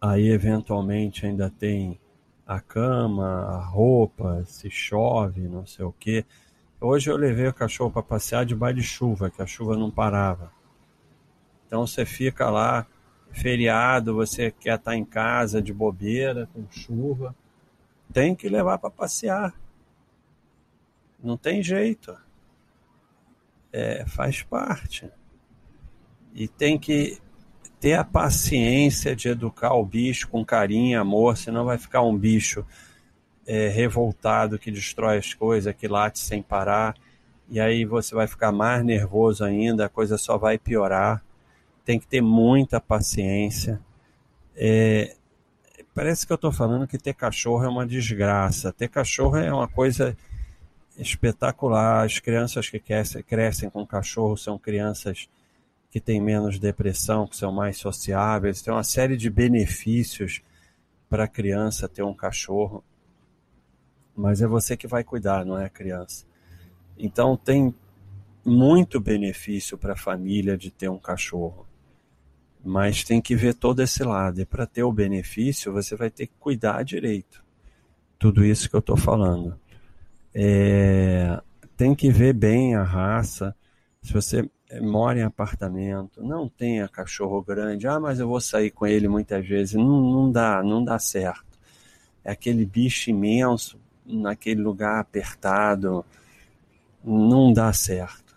Aí, 0.00 0.28
eventualmente, 0.28 1.26
ainda 1.26 1.50
tem 1.50 1.98
a 2.46 2.60
cama, 2.60 3.26
a 3.26 3.64
roupa, 3.64 4.44
se 4.44 4.70
chove, 4.70 5.48
não 5.48 5.66
sei 5.66 5.84
o 5.84 5.92
que. 5.92 6.24
Hoje 6.80 7.10
eu 7.10 7.16
levei 7.16 7.48
o 7.48 7.54
cachorro 7.54 7.90
para 7.90 8.02
passear 8.02 8.44
debaixo 8.44 8.76
de 8.76 8.82
chuva, 8.82 9.30
que 9.30 9.42
a 9.42 9.46
chuva 9.46 9.76
não 9.76 9.90
parava. 9.90 10.52
Então 11.66 11.86
você 11.86 12.04
fica 12.04 12.48
lá, 12.50 12.86
feriado, 13.32 14.14
você 14.14 14.50
quer 14.50 14.76
estar 14.76 14.92
tá 14.92 14.96
em 14.96 15.04
casa 15.04 15.60
de 15.60 15.72
bobeira, 15.72 16.48
com 16.52 16.70
chuva. 16.70 17.34
Tem 18.12 18.34
que 18.34 18.48
levar 18.48 18.78
para 18.78 18.90
passear. 18.90 19.54
Não 21.22 21.36
tem 21.36 21.62
jeito. 21.62 22.16
É, 23.72 24.06
faz 24.06 24.42
parte. 24.42 25.10
E 26.34 26.46
tem 26.46 26.78
que 26.78 27.18
ter 27.86 27.92
a 27.92 28.02
paciência 28.02 29.14
de 29.14 29.28
educar 29.28 29.74
o 29.74 29.86
bicho 29.86 30.26
com 30.26 30.44
carinho 30.44 31.00
amor, 31.00 31.36
senão 31.36 31.64
vai 31.64 31.78
ficar 31.78 32.02
um 32.02 32.18
bicho 32.18 32.66
é, 33.46 33.68
revoltado 33.68 34.58
que 34.58 34.72
destrói 34.72 35.18
as 35.18 35.32
coisas, 35.32 35.72
que 35.72 35.86
late 35.86 36.18
sem 36.18 36.42
parar. 36.42 36.96
e 37.48 37.60
aí 37.60 37.84
você 37.84 38.12
vai 38.12 38.26
ficar 38.26 38.50
mais 38.50 38.84
nervoso 38.84 39.44
ainda, 39.44 39.86
a 39.86 39.88
coisa 39.88 40.18
só 40.18 40.36
vai 40.36 40.58
piorar. 40.58 41.22
Tem 41.84 41.96
que 41.96 42.08
ter 42.08 42.20
muita 42.20 42.80
paciência. 42.80 43.80
É, 44.56 45.14
parece 45.94 46.26
que 46.26 46.32
eu 46.32 46.34
estou 46.34 46.50
falando 46.50 46.88
que 46.88 46.98
ter 46.98 47.14
cachorro 47.14 47.64
é 47.64 47.68
uma 47.68 47.86
desgraça. 47.86 48.72
Ter 48.72 48.88
cachorro 48.88 49.36
é 49.36 49.52
uma 49.52 49.68
coisa 49.68 50.16
espetacular. 50.98 52.04
As 52.04 52.18
crianças 52.18 52.68
que 52.68 52.82
crescem 53.24 53.70
com 53.70 53.86
cachorro 53.86 54.36
são 54.36 54.58
crianças 54.58 55.28
que 55.96 56.00
têm 56.00 56.20
menos 56.20 56.58
depressão, 56.58 57.26
que 57.26 57.34
são 57.34 57.50
mais 57.50 57.78
sociáveis. 57.78 58.60
Tem 58.60 58.70
uma 58.70 58.84
série 58.84 59.16
de 59.16 59.30
benefícios 59.30 60.42
para 61.08 61.24
a 61.24 61.28
criança 61.28 61.88
ter 61.88 62.02
um 62.02 62.12
cachorro. 62.12 62.84
Mas 64.14 64.42
é 64.42 64.46
você 64.46 64.76
que 64.76 64.86
vai 64.86 65.02
cuidar, 65.02 65.46
não 65.46 65.58
é 65.58 65.64
a 65.64 65.70
criança. 65.70 66.26
Então 66.98 67.34
tem 67.34 67.74
muito 68.44 69.00
benefício 69.00 69.78
para 69.78 69.94
a 69.94 69.96
família 69.96 70.54
de 70.54 70.70
ter 70.70 70.90
um 70.90 70.98
cachorro. 70.98 71.66
Mas 72.62 73.02
tem 73.02 73.18
que 73.18 73.34
ver 73.34 73.54
todo 73.54 73.80
esse 73.80 74.04
lado. 74.04 74.38
E 74.38 74.44
para 74.44 74.66
ter 74.66 74.82
o 74.82 74.92
benefício, 74.92 75.72
você 75.72 75.96
vai 75.96 76.10
ter 76.10 76.26
que 76.26 76.34
cuidar 76.38 76.82
direito. 76.82 77.42
Tudo 78.18 78.44
isso 78.44 78.68
que 78.68 78.76
eu 78.76 78.80
estou 78.80 78.98
falando. 78.98 79.58
É, 80.34 81.40
tem 81.74 81.94
que 81.94 82.10
ver 82.10 82.34
bem 82.34 82.74
a 82.74 82.82
raça. 82.82 83.56
Se 84.02 84.12
você 84.12 84.46
mora 84.80 85.18
em 85.18 85.22
apartamento, 85.22 86.22
não 86.22 86.48
tenha 86.48 86.88
cachorro 86.88 87.42
grande. 87.42 87.86
Ah, 87.86 88.00
mas 88.00 88.18
eu 88.18 88.28
vou 88.28 88.40
sair 88.40 88.70
com 88.70 88.86
ele 88.86 89.08
muitas 89.08 89.46
vezes. 89.46 89.74
Não, 89.74 90.00
não 90.00 90.32
dá, 90.32 90.62
não 90.62 90.84
dá 90.84 90.98
certo. 90.98 91.58
É 92.24 92.32
aquele 92.32 92.64
bicho 92.66 93.10
imenso 93.10 93.78
naquele 94.04 94.60
lugar 94.60 95.00
apertado 95.00 96.04
não 97.06 97.52
dá 97.52 97.72
certo. 97.72 98.36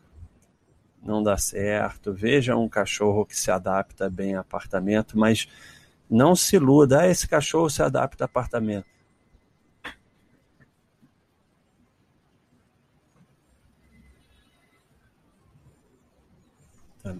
Não 1.01 1.23
dá 1.23 1.37
certo. 1.37 2.13
Veja 2.13 2.55
um 2.55 2.69
cachorro 2.69 3.25
que 3.25 3.35
se 3.35 3.49
adapta 3.49 4.09
bem 4.09 4.35
a 4.35 4.41
apartamento, 4.41 5.17
mas 5.17 5.47
não 6.09 6.35
se 6.35 6.57
iluda. 6.57 7.01
Ah, 7.01 7.07
esse 7.07 7.27
cachorro 7.27 7.69
se 7.69 7.81
adapta 7.81 8.23
a 8.23 8.25
apartamento. 8.25 8.85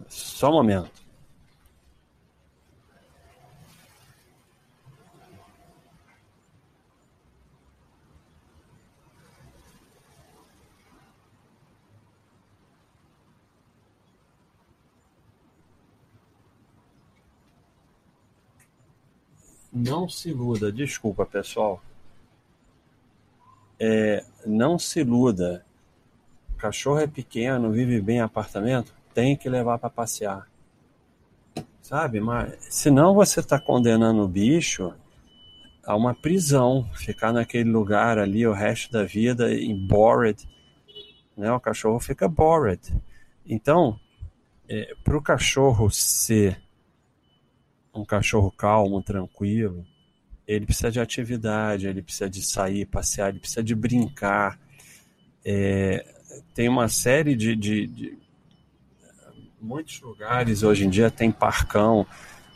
Só 0.10 0.50
um 0.50 0.54
momento. 0.54 1.00
Não 19.72 20.10
se 20.10 20.30
iluda, 20.30 20.72
desculpa 20.72 21.26
pessoal. 21.26 21.82
É, 23.80 24.26
não 24.46 24.78
se 24.78 25.00
iluda. 25.00 25.66
Cachorro 26.58 27.00
é 27.00 27.08
pequeno, 27.08 27.72
vive 27.72 28.02
bem 28.02 28.18
em 28.18 28.22
apartamento, 28.22 28.94
tem 29.14 29.36
que 29.36 29.50
levar 29.50 29.78
para 29.78 29.90
passear. 29.90 30.48
Sabe? 31.82 32.20
Mas 32.20 32.56
senão 32.70 33.14
você 33.14 33.40
está 33.40 33.60
condenando 33.60 34.22
o 34.22 34.28
bicho 34.28 34.94
a 35.84 35.96
uma 35.96 36.14
prisão, 36.14 36.88
ficar 36.94 37.34
naquele 37.34 37.70
lugar 37.70 38.20
ali 38.20 38.46
o 38.46 38.54
resto 38.54 38.92
da 38.92 39.04
vida 39.04 39.54
em 39.54 39.76
bored. 39.88 40.48
Né? 41.36 41.52
O 41.52 41.60
cachorro 41.60 42.00
fica 42.00 42.28
bored. 42.28 42.94
Então, 43.46 44.00
é, 44.68 44.94
para 45.04 45.18
o 45.18 45.22
cachorro 45.22 45.90
ser 45.90 46.62
um 47.94 48.06
cachorro 48.06 48.52
calmo, 48.52 49.02
tranquilo, 49.02 49.84
ele 50.48 50.66
precisa 50.66 50.92
de 50.92 51.00
atividade, 51.00 51.88
ele 51.88 52.02
precisa 52.02 52.30
de 52.30 52.42
sair, 52.42 52.86
passear, 52.86 53.30
ele 53.30 53.40
precisa 53.40 53.64
de 53.64 53.74
brincar. 53.74 54.60
É, 55.44 56.06
tem 56.54 56.70
uma 56.70 56.88
série 56.88 57.36
de, 57.36 57.56
de, 57.56 57.88
de, 57.88 58.18
Muitos 59.62 60.00
lugares 60.00 60.64
hoje 60.64 60.86
em 60.86 60.90
dia 60.90 61.12
tem 61.12 61.32
parcão 61.32 62.06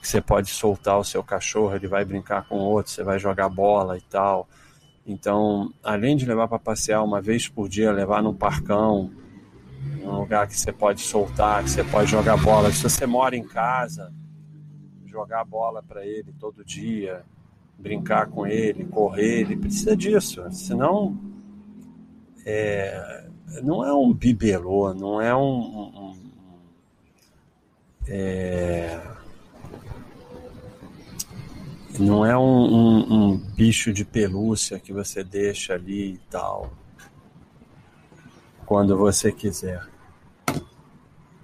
que 0.01 0.07
você 0.07 0.21
pode 0.21 0.49
soltar 0.49 0.97
o 0.97 1.03
seu 1.03 1.21
cachorro, 1.21 1.75
ele 1.75 1.87
vai 1.87 2.05
brincar 2.05 2.47
com 2.47 2.55
outro, 2.55 2.91
você 2.91 3.03
vai 3.03 3.19
jogar 3.19 3.49
bola 3.49 3.97
e 3.97 4.01
tal. 4.01 4.47
Então, 5.05 5.73
além 5.83 6.15
de 6.15 6.25
levar 6.25 6.47
para 6.47 6.59
passear 6.59 7.03
uma 7.03 7.21
vez 7.21 7.47
por 7.47 7.67
dia, 7.67 7.91
levar 7.91 8.23
num 8.23 8.33
parcão, 8.33 9.11
um 10.01 10.19
lugar 10.19 10.47
que 10.47 10.57
você 10.57 10.71
pode 10.71 11.01
soltar, 11.01 11.63
que 11.63 11.71
você 11.71 11.83
pode 11.83 12.09
jogar 12.09 12.37
bola. 12.37 12.71
Se 12.71 12.83
você 12.83 13.05
mora 13.05 13.35
em 13.35 13.43
casa, 13.43 14.13
jogar 15.05 15.43
bola 15.43 15.83
para 15.83 16.05
ele 16.05 16.33
todo 16.39 16.63
dia, 16.63 17.23
brincar 17.77 18.27
com 18.27 18.47
ele, 18.47 18.85
correr, 18.85 19.41
ele 19.41 19.57
precisa 19.57 19.95
disso. 19.95 20.41
Senão, 20.51 21.17
é, 22.45 23.27
não 23.61 23.85
é 23.85 23.93
um 23.93 24.13
bibelô, 24.13 24.93
não 24.93 25.21
é 25.21 25.35
um. 25.35 25.41
um 25.41 26.22
é, 28.07 28.99
não 31.99 32.25
é 32.25 32.35
um, 32.37 32.41
um, 32.41 33.13
um 33.13 33.37
bicho 33.37 33.93
de 33.93 34.03
pelúcia 34.03 34.79
que 34.79 34.91
você 34.91 35.23
deixa 35.23 35.73
ali 35.73 36.13
e 36.13 36.17
tal. 36.29 36.73
Quando 38.65 38.97
você 38.97 39.31
quiser. 39.31 39.87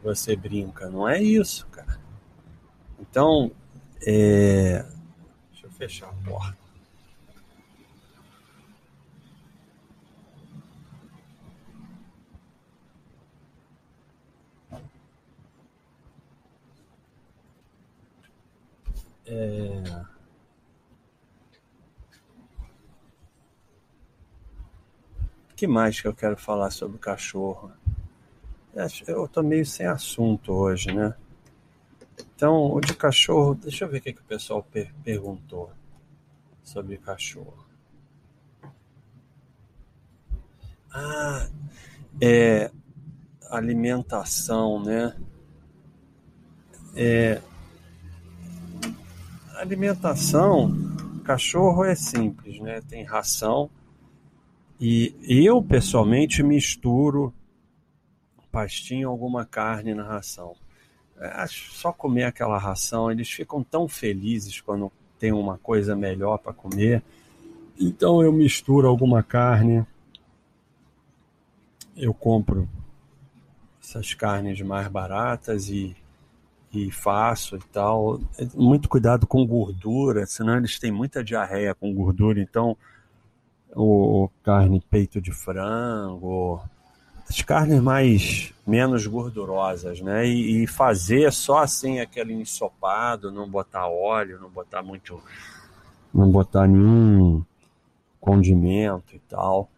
Você 0.03 0.35
brinca. 0.35 0.89
Não 0.89 1.07
é 1.07 1.21
isso, 1.21 1.67
cara. 1.67 1.99
Então, 2.99 3.51
é... 4.01 4.85
Deixa 5.51 5.67
eu 5.67 5.71
fechar 5.71 6.09
a 6.09 6.29
porta. 6.29 6.57
É... 19.31 19.83
O 25.51 25.55
que 25.55 25.67
mais 25.67 26.01
que 26.01 26.07
eu 26.07 26.15
quero 26.15 26.35
falar 26.35 26.71
sobre 26.71 26.97
o 26.97 26.99
cachorro? 26.99 27.71
Eu 29.05 29.27
tô 29.27 29.43
meio 29.43 29.65
sem 29.65 29.85
assunto 29.85 30.51
hoje, 30.51 30.91
né? 30.91 31.13
Então, 32.35 32.71
o 32.71 32.79
de 32.79 32.95
cachorro, 32.95 33.53
deixa 33.53 33.85
eu 33.85 33.89
ver 33.89 33.99
o 33.99 34.01
que, 34.01 34.13
que 34.13 34.21
o 34.21 34.25
pessoal 34.25 34.63
per 34.63 34.93
perguntou 35.03 35.71
sobre 36.63 36.97
cachorro. 36.97 37.65
Ah, 40.91 41.47
é 42.21 42.71
alimentação, 43.49 44.81
né? 44.83 45.15
É, 46.95 47.41
alimentação, 49.61 50.73
cachorro 51.23 51.83
é 51.83 51.95
simples, 51.95 52.59
né? 52.59 52.81
Tem 52.87 53.03
ração 53.03 53.69
e 54.79 55.13
eu 55.27 55.61
pessoalmente 55.61 56.41
misturo 56.41 57.33
pastinho 58.51 59.09
alguma 59.09 59.45
carne 59.45 59.93
na 59.93 60.03
ração. 60.03 60.55
É, 61.17 61.45
só 61.47 61.91
comer 61.91 62.23
aquela 62.23 62.57
ração, 62.57 63.11
eles 63.11 63.29
ficam 63.29 63.61
tão 63.61 63.87
felizes 63.87 64.61
quando 64.61 64.91
tem 65.19 65.33
uma 65.33 65.57
coisa 65.57 65.95
melhor 65.95 66.37
para 66.37 66.53
comer. 66.53 67.03
Então 67.77 68.23
eu 68.23 68.31
misturo 68.31 68.87
alguma 68.87 69.21
carne, 69.21 69.85
eu 71.95 72.13
compro 72.13 72.67
essas 73.83 74.13
carnes 74.13 74.61
mais 74.61 74.87
baratas 74.87 75.69
e, 75.69 75.95
e 76.71 76.91
faço 76.91 77.55
e 77.55 77.59
tal. 77.71 78.19
Muito 78.55 78.87
cuidado 78.89 79.25
com 79.25 79.45
gordura, 79.45 80.25
senão 80.25 80.57
eles 80.57 80.79
têm 80.79 80.91
muita 80.91 81.23
diarreia 81.23 81.73
com 81.73 81.93
gordura. 81.93 82.39
Então, 82.39 82.77
o 83.75 84.29
carne 84.43 84.83
peito 84.89 85.21
de 85.21 85.31
frango, 85.31 86.61
as 87.29 87.41
carnes 87.43 87.79
mais 87.79 88.53
menos 88.65 89.05
gordurosas, 89.05 90.01
né? 90.01 90.27
E, 90.27 90.63
e, 90.63 90.67
fazer 90.67 91.31
só 91.31 91.59
assim 91.59 91.99
aquele 91.99 92.33
ensopado, 92.33 93.31
não 93.31 93.47
botar 93.47 93.87
óleo, 93.87 94.39
não 94.41 94.49
botar 94.49 94.81
muito, 94.81 95.21
não 96.13 96.29
botar 96.31 96.67
nenhum 96.67 97.43
condimento 98.19 99.15
e 99.15 99.19
tal. 99.19 99.69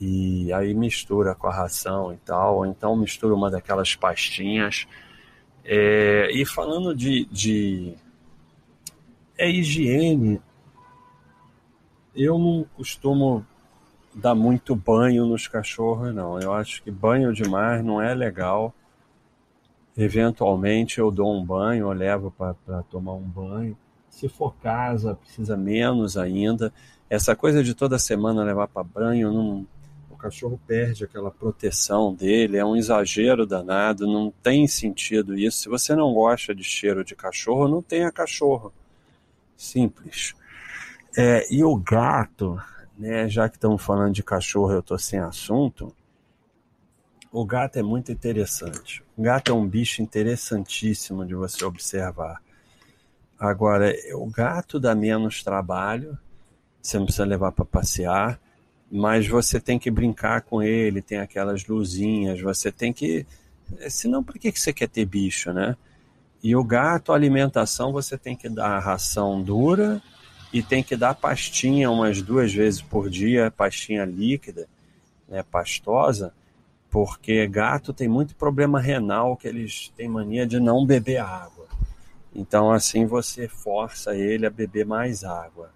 E 0.00 0.52
aí 0.52 0.74
mistura 0.74 1.34
com 1.36 1.46
a 1.46 1.54
ração 1.54 2.12
e 2.12 2.16
tal, 2.16 2.56
ou 2.56 2.66
então 2.66 2.96
mistura 2.96 3.34
uma 3.34 3.50
daquelas 3.50 3.94
pastinhas. 3.94 4.86
É, 5.64 6.28
e 6.32 6.44
falando 6.44 6.94
de, 6.94 7.24
de 7.26 7.94
é 9.38 9.48
higiene, 9.48 10.40
eu 12.14 12.38
não 12.38 12.66
costumo 12.76 13.46
dar 14.14 14.34
muito 14.34 14.76
banho 14.76 15.26
nos 15.26 15.46
cachorros, 15.46 16.14
não. 16.14 16.38
Eu 16.38 16.52
acho 16.52 16.82
que 16.82 16.90
banho 16.90 17.32
demais 17.32 17.84
não 17.84 18.00
é 18.00 18.14
legal. 18.14 18.74
Eventualmente 19.96 20.98
eu 20.98 21.10
dou 21.10 21.34
um 21.34 21.44
banho, 21.44 21.86
eu 21.86 21.92
levo 21.92 22.30
para 22.30 22.82
tomar 22.84 23.14
um 23.14 23.22
banho. 23.22 23.76
Se 24.08 24.28
for 24.28 24.54
casa, 24.56 25.14
precisa 25.14 25.56
menos 25.56 26.16
ainda. 26.16 26.72
Essa 27.08 27.34
coisa 27.34 27.62
de 27.62 27.74
toda 27.74 27.98
semana 27.98 28.44
levar 28.44 28.68
para 28.68 28.82
banho, 28.82 29.32
não, 29.32 29.66
cachorro 30.22 30.60
perde 30.66 31.04
aquela 31.04 31.32
proteção 31.32 32.14
dele, 32.14 32.56
é 32.56 32.64
um 32.64 32.76
exagero 32.76 33.44
danado, 33.44 34.06
não 34.06 34.30
tem 34.30 34.68
sentido 34.68 35.36
isso. 35.36 35.62
Se 35.62 35.68
você 35.68 35.96
não 35.96 36.14
gosta 36.14 36.54
de 36.54 36.62
cheiro 36.62 37.04
de 37.04 37.16
cachorro, 37.16 37.66
não 37.66 37.82
tenha 37.82 38.12
cachorro. 38.12 38.72
Simples. 39.56 40.34
É, 41.16 41.52
e 41.52 41.64
o 41.64 41.76
gato, 41.76 42.56
né, 42.96 43.28
já 43.28 43.48
que 43.48 43.56
estamos 43.56 43.82
falando 43.82 44.14
de 44.14 44.22
cachorro, 44.22 44.72
eu 44.72 44.80
estou 44.80 44.98
sem 44.98 45.18
assunto. 45.18 45.92
O 47.32 47.44
gato 47.44 47.78
é 47.78 47.82
muito 47.82 48.12
interessante. 48.12 49.02
O 49.16 49.22
gato 49.22 49.50
é 49.50 49.54
um 49.54 49.66
bicho 49.66 50.02
interessantíssimo 50.02 51.26
de 51.26 51.34
você 51.34 51.64
observar. 51.64 52.40
Agora, 53.38 53.92
o 54.14 54.30
gato 54.30 54.78
dá 54.78 54.94
menos 54.94 55.42
trabalho, 55.42 56.16
você 56.80 56.96
não 56.96 57.06
precisa 57.06 57.24
levar 57.24 57.50
para 57.50 57.64
passear, 57.64 58.40
mas 58.94 59.26
você 59.26 59.58
tem 59.58 59.78
que 59.78 59.90
brincar 59.90 60.42
com 60.42 60.62
ele, 60.62 61.00
tem 61.00 61.18
aquelas 61.18 61.66
luzinhas, 61.66 62.38
você 62.42 62.70
tem 62.70 62.92
que. 62.92 63.26
Senão, 63.88 64.22
por 64.22 64.38
que 64.38 64.52
você 64.52 64.70
quer 64.70 64.86
ter 64.86 65.06
bicho, 65.06 65.50
né? 65.50 65.74
E 66.42 66.54
o 66.54 66.62
gato, 66.62 67.10
a 67.10 67.14
alimentação, 67.14 67.90
você 67.90 68.18
tem 68.18 68.36
que 68.36 68.50
dar 68.50 68.78
ração 68.80 69.42
dura 69.42 70.02
e 70.52 70.62
tem 70.62 70.82
que 70.82 70.94
dar 70.94 71.14
pastinha 71.14 71.90
umas 71.90 72.20
duas 72.20 72.52
vezes 72.52 72.82
por 72.82 73.08
dia, 73.08 73.50
pastinha 73.50 74.04
líquida, 74.04 74.68
né, 75.26 75.42
pastosa, 75.42 76.34
porque 76.90 77.46
gato 77.46 77.94
tem 77.94 78.08
muito 78.08 78.36
problema 78.36 78.78
renal 78.78 79.38
que 79.38 79.48
eles 79.48 79.90
têm 79.96 80.08
mania 80.08 80.46
de 80.46 80.60
não 80.60 80.84
beber 80.84 81.18
água. 81.18 81.66
Então 82.34 82.70
assim 82.70 83.06
você 83.06 83.48
força 83.48 84.14
ele 84.14 84.44
a 84.44 84.50
beber 84.50 84.84
mais 84.84 85.24
água. 85.24 85.70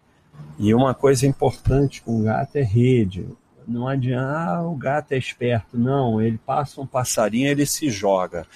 E 0.58 0.74
uma 0.74 0.94
coisa 0.94 1.26
importante 1.26 2.02
com 2.02 2.22
gato 2.22 2.56
é 2.56 2.62
rede. 2.62 3.28
Não 3.66 3.86
adianta, 3.88 4.26
ah, 4.26 4.62
o 4.66 4.74
gato 4.74 5.12
é 5.12 5.18
esperto. 5.18 5.76
Não, 5.76 6.20
ele 6.20 6.38
passa 6.38 6.80
um 6.80 6.86
passarinho, 6.86 7.48
ele 7.48 7.66
se 7.66 7.90
joga. 7.90 8.46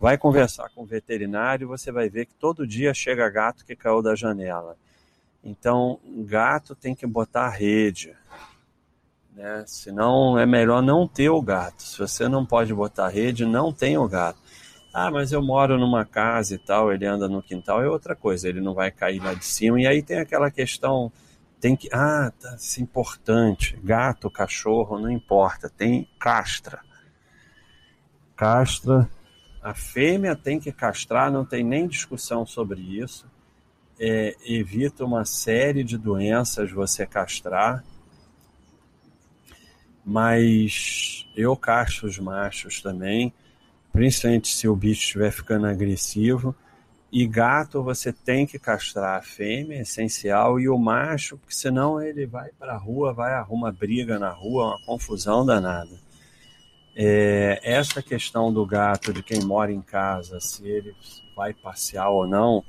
Vai 0.00 0.18
conversar 0.18 0.68
com 0.74 0.82
o 0.82 0.86
veterinário, 0.86 1.68
você 1.68 1.90
vai 1.90 2.08
ver 2.08 2.26
que 2.26 2.34
todo 2.34 2.66
dia 2.66 2.92
chega 2.92 3.28
gato 3.30 3.64
que 3.64 3.74
caiu 3.74 4.02
da 4.02 4.14
janela. 4.14 4.76
Então, 5.42 5.98
gato 6.24 6.74
tem 6.74 6.94
que 6.94 7.06
botar 7.06 7.48
rede. 7.48 8.14
Né? 9.34 9.64
Senão 9.66 10.38
é 10.38 10.44
melhor 10.44 10.82
não 10.82 11.06
ter 11.06 11.30
o 11.30 11.40
gato. 11.40 11.82
Se 11.82 11.98
você 11.98 12.28
não 12.28 12.44
pode 12.44 12.74
botar 12.74 13.08
rede, 13.08 13.44
não 13.44 13.72
tem 13.72 13.96
o 13.96 14.08
gato. 14.08 14.38
Ah, 14.92 15.10
mas 15.10 15.32
eu 15.32 15.42
moro 15.42 15.78
numa 15.78 16.04
casa 16.04 16.54
e 16.54 16.58
tal, 16.58 16.92
ele 16.92 17.06
anda 17.06 17.28
no 17.28 17.42
quintal, 17.42 17.82
é 17.82 17.88
outra 17.88 18.16
coisa, 18.16 18.48
ele 18.48 18.60
não 18.60 18.74
vai 18.74 18.90
cair 18.90 19.20
lá 19.22 19.34
de 19.34 19.44
cima. 19.44 19.80
E 19.80 19.86
aí 19.86 20.02
tem 20.02 20.18
aquela 20.18 20.50
questão, 20.50 21.12
tem 21.60 21.76
que. 21.76 21.88
Ah, 21.92 22.32
tá, 22.38 22.54
isso 22.56 22.80
é 22.80 22.82
importante. 22.82 23.78
Gato, 23.82 24.30
cachorro, 24.30 24.98
não 24.98 25.10
importa, 25.10 25.68
tem 25.68 26.08
castra. 26.18 26.80
Castra. 28.36 29.08
A 29.62 29.74
fêmea 29.74 30.34
tem 30.36 30.58
que 30.58 30.72
castrar, 30.72 31.30
não 31.30 31.44
tem 31.44 31.64
nem 31.64 31.86
discussão 31.86 32.46
sobre 32.46 32.80
isso 32.80 33.26
é, 33.98 34.36
evita 34.44 35.04
uma 35.04 35.24
série 35.24 35.82
de 35.82 35.98
doenças 35.98 36.70
você 36.70 37.04
castrar, 37.04 37.84
mas 40.04 41.26
eu 41.36 41.56
castro 41.56 42.06
os 42.06 42.18
machos 42.18 42.80
também, 42.80 43.32
principalmente 43.98 44.54
se 44.54 44.68
o 44.68 44.76
bicho 44.76 45.00
estiver 45.00 45.32
ficando 45.32 45.66
agressivo. 45.66 46.54
E 47.10 47.26
gato 47.26 47.82
você 47.82 48.12
tem 48.12 48.46
que 48.46 48.56
castrar 48.56 49.18
a 49.18 49.22
fêmea, 49.22 49.78
é 49.78 49.80
essencial, 49.80 50.60
e 50.60 50.68
o 50.68 50.78
macho, 50.78 51.36
porque 51.36 51.54
senão 51.54 52.00
ele 52.00 52.24
vai 52.24 52.50
para 52.56 52.74
a 52.74 52.76
rua, 52.76 53.12
vai 53.12 53.32
arruma 53.32 53.72
briga 53.72 54.16
na 54.16 54.30
rua, 54.30 54.66
uma 54.66 54.86
confusão 54.86 55.44
danada. 55.44 55.98
É, 56.94 57.58
essa 57.64 58.00
questão 58.00 58.52
do 58.52 58.64
gato, 58.64 59.12
de 59.12 59.20
quem 59.20 59.42
mora 59.42 59.72
em 59.72 59.82
casa, 59.82 60.38
se 60.38 60.64
ele 60.68 60.94
vai 61.34 61.52
passear 61.52 62.08
ou 62.08 62.24
não, 62.24 62.62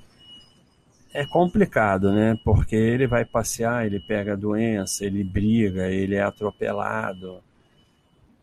é 1.13 1.27
complicado, 1.27 2.11
né? 2.11 2.39
Porque 2.43 2.75
ele 2.75 3.05
vai 3.05 3.23
passear, 3.23 3.85
ele 3.85 3.99
pega 3.99 4.35
doença, 4.35 5.05
ele 5.05 5.23
briga, 5.23 5.91
ele 5.91 6.15
é 6.15 6.23
atropelado. 6.23 7.43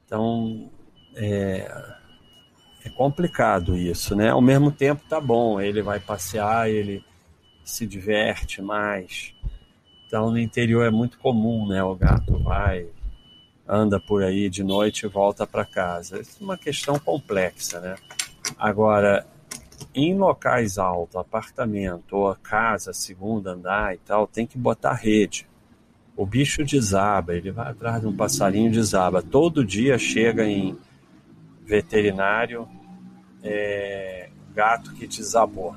Então, 0.04 0.70
é, 1.16 1.96
é 2.86 2.90
complicado 2.90 3.76
isso, 3.76 4.14
né? 4.14 4.30
Ao 4.30 4.40
mesmo 4.40 4.70
tempo 4.70 5.02
tá 5.08 5.20
bom, 5.20 5.60
ele 5.60 5.82
vai 5.82 5.98
passear, 5.98 6.70
ele 6.70 7.04
se 7.64 7.86
diverte 7.86 8.62
mais. 8.62 9.34
Então, 10.06 10.30
no 10.30 10.38
interior 10.38 10.86
é 10.86 10.90
muito 10.90 11.18
comum, 11.18 11.66
né? 11.66 11.82
O 11.82 11.96
gato 11.96 12.38
vai, 12.38 12.86
anda 13.66 13.98
por 13.98 14.22
aí 14.22 14.48
de 14.48 14.62
noite 14.62 15.04
e 15.04 15.08
volta 15.08 15.44
para 15.46 15.64
casa. 15.64 16.20
Isso 16.20 16.36
é 16.40 16.44
uma 16.44 16.56
questão 16.56 16.96
complexa, 16.98 17.80
né? 17.80 17.96
Agora, 18.56 19.26
em 19.92 20.16
locais 20.16 20.78
altos, 20.78 21.16
apartamento 21.16 22.16
ou 22.16 22.34
casa, 22.36 22.92
segundo 22.92 23.48
andar 23.48 23.94
e 23.94 23.98
tal, 23.98 24.28
tem 24.28 24.46
que 24.46 24.56
botar 24.56 24.94
rede. 24.94 25.48
O 26.16 26.24
bicho 26.24 26.64
desaba, 26.64 27.34
ele 27.34 27.50
vai 27.50 27.72
atrás 27.72 28.00
de 28.00 28.06
um 28.06 28.16
passarinho 28.16 28.70
desaba. 28.70 29.22
Todo 29.22 29.64
dia 29.64 29.98
chega 29.98 30.46
em 30.46 30.76
veterinário 31.66 32.66
é, 33.42 34.30
gato 34.54 34.94
que 34.94 35.06
desabou. 35.06 35.76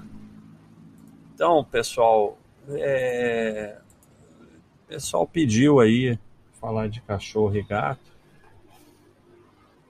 Então, 1.34 1.64
pessoal, 1.66 2.38
é, 2.70 3.78
pessoal 4.88 5.28
pediu 5.28 5.82
aí 5.82 6.18
falar 6.62 6.88
de 6.88 7.02
cachorro 7.02 7.56
e 7.58 7.64
gato. 7.64 8.10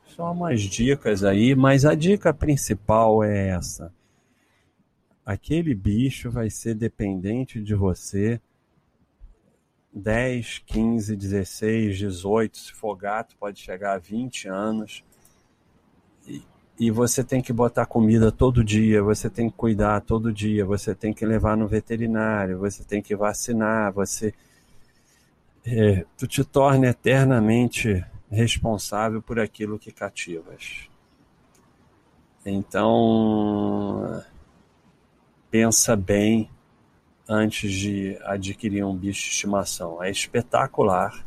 Só 0.08 0.32
umas 0.32 0.62
dicas 0.62 1.24
aí, 1.24 1.54
mas 1.54 1.86
a 1.86 1.94
dica 1.94 2.34
principal 2.34 3.24
é 3.24 3.50
essa 3.50 3.94
aquele 5.30 5.76
bicho 5.76 6.32
vai 6.32 6.50
ser 6.50 6.74
dependente 6.74 7.62
de 7.62 7.76
você 7.76 8.42
10, 9.94 10.64
15, 10.66 11.16
16, 11.16 11.98
18, 12.00 12.58
se 12.58 12.74
for 12.74 12.96
gato, 12.96 13.38
pode 13.38 13.60
chegar 13.60 13.94
a 13.94 14.00
20 14.00 14.48
anos. 14.48 15.04
E, 16.80 16.92
você 16.92 17.24
tem 17.24 17.42
que 17.42 17.52
botar 17.52 17.86
comida 17.86 18.32
todo 18.32 18.64
dia, 18.64 19.04
você 19.04 19.30
tem 19.30 19.50
que 19.50 19.58
cuidar 19.58 20.00
todo 20.02 20.32
dia, 20.32 20.66
você 20.66 20.96
tem 20.96 21.14
que 21.14 21.26
levar 21.26 21.58
no 21.58 21.68
veterinário, 21.68 22.58
você 22.58 22.84
tem 22.84 23.02
que 23.02 23.16
vacinar, 23.16 23.92
você. 23.92 24.34
É, 25.66 26.06
tu 26.18 26.26
te 26.26 26.44
torna 26.44 26.88
eternamente 26.88 28.04
responsável 28.32 29.22
por 29.22 29.40
aquilo 29.40 29.78
que 29.78 29.92
cativas. 29.92 30.90
Então, 32.46 34.24
pensa 35.52 35.96
bem 35.96 36.50
antes 37.28 37.72
de 37.72 38.18
adquirir 38.24 38.84
um 38.84 38.96
bicho 38.96 39.26
de 39.26 39.30
estimação. 39.30 40.02
É 40.02 40.10
espetacular. 40.10 41.26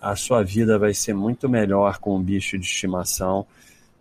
A 0.00 0.16
sua 0.16 0.42
vida 0.42 0.78
vai 0.78 0.92
ser 0.92 1.14
muito 1.14 1.48
melhor 1.48 1.98
com 1.98 2.16
um 2.16 2.22
bicho 2.22 2.58
de 2.58 2.66
estimação. 2.66 3.46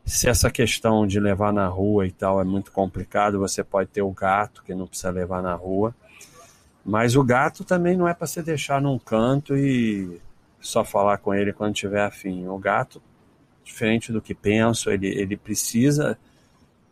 Se 0.09 0.27
essa 0.27 0.49
questão 0.49 1.05
de 1.05 1.19
levar 1.19 1.53
na 1.53 1.67
rua 1.67 2.07
e 2.07 2.11
tal 2.11 2.41
é 2.41 2.43
muito 2.43 2.71
complicado, 2.71 3.37
você 3.37 3.63
pode 3.63 3.91
ter 3.91 4.01
o 4.01 4.09
gato 4.09 4.63
que 4.63 4.73
não 4.73 4.87
precisa 4.87 5.11
levar 5.11 5.43
na 5.43 5.53
rua. 5.53 5.93
Mas 6.83 7.15
o 7.15 7.23
gato 7.23 7.63
também 7.63 7.95
não 7.95 8.07
é 8.07 8.13
para 8.15 8.25
você 8.25 8.41
deixar 8.41 8.81
num 8.81 8.97
canto 8.97 9.55
e 9.55 10.19
só 10.59 10.83
falar 10.83 11.19
com 11.19 11.31
ele 11.31 11.53
quando 11.53 11.75
tiver 11.75 12.03
afim. 12.03 12.47
O 12.47 12.57
gato, 12.57 12.99
diferente 13.63 14.11
do 14.11 14.19
que 14.19 14.33
penso, 14.33 14.89
ele, 14.89 15.07
ele 15.09 15.37
precisa 15.37 16.17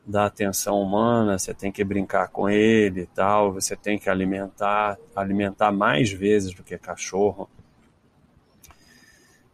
da 0.05 0.27
atenção 0.27 0.79
humana, 0.79 1.39
você 1.39 1.55
tem 1.55 1.71
que 1.71 1.83
brincar 1.83 2.27
com 2.27 2.47
ele 2.47 3.01
e 3.01 3.07
tal, 3.07 3.51
você 3.51 3.75
tem 3.75 3.97
que 3.97 4.11
alimentar, 4.11 4.95
alimentar 5.15 5.71
mais 5.71 6.11
vezes 6.11 6.53
do 6.53 6.61
que 6.61 6.77
cachorro. 6.77 7.49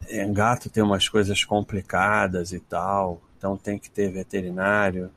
É, 0.10 0.28
gato 0.28 0.70
tem 0.70 0.84
umas 0.84 1.08
coisas 1.08 1.46
complicadas 1.46 2.52
e 2.52 2.60
tal, 2.60 3.22
então 3.44 3.58
tem 3.58 3.78
que 3.78 3.92
ter 3.92 4.10
veterinário. 4.10 5.12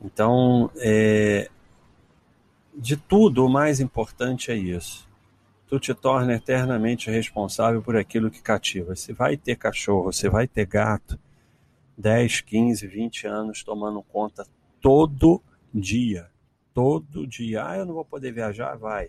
Então, 0.00 0.70
é, 0.76 1.50
de 2.72 2.96
tudo, 2.96 3.44
o 3.44 3.48
mais 3.48 3.80
importante 3.80 4.52
é 4.52 4.54
isso. 4.54 5.08
Tu 5.66 5.80
te 5.80 5.92
torna 5.92 6.34
eternamente 6.34 7.10
responsável 7.10 7.82
por 7.82 7.96
aquilo 7.96 8.30
que 8.30 8.40
cativa. 8.40 8.94
Se 8.94 9.12
vai 9.12 9.36
ter 9.36 9.56
cachorro, 9.56 10.12
se 10.12 10.28
vai 10.28 10.46
ter 10.46 10.64
gato, 10.64 11.18
10, 11.98 12.40
15, 12.42 12.86
20 12.86 13.26
anos 13.26 13.64
tomando 13.64 14.00
conta 14.00 14.46
todo 14.80 15.42
dia. 15.74 16.28
Todo 16.72 17.26
dia. 17.26 17.66
Ah, 17.66 17.78
eu 17.78 17.84
não 17.84 17.94
vou 17.94 18.04
poder 18.04 18.32
viajar? 18.32 18.76
Vai. 18.76 19.08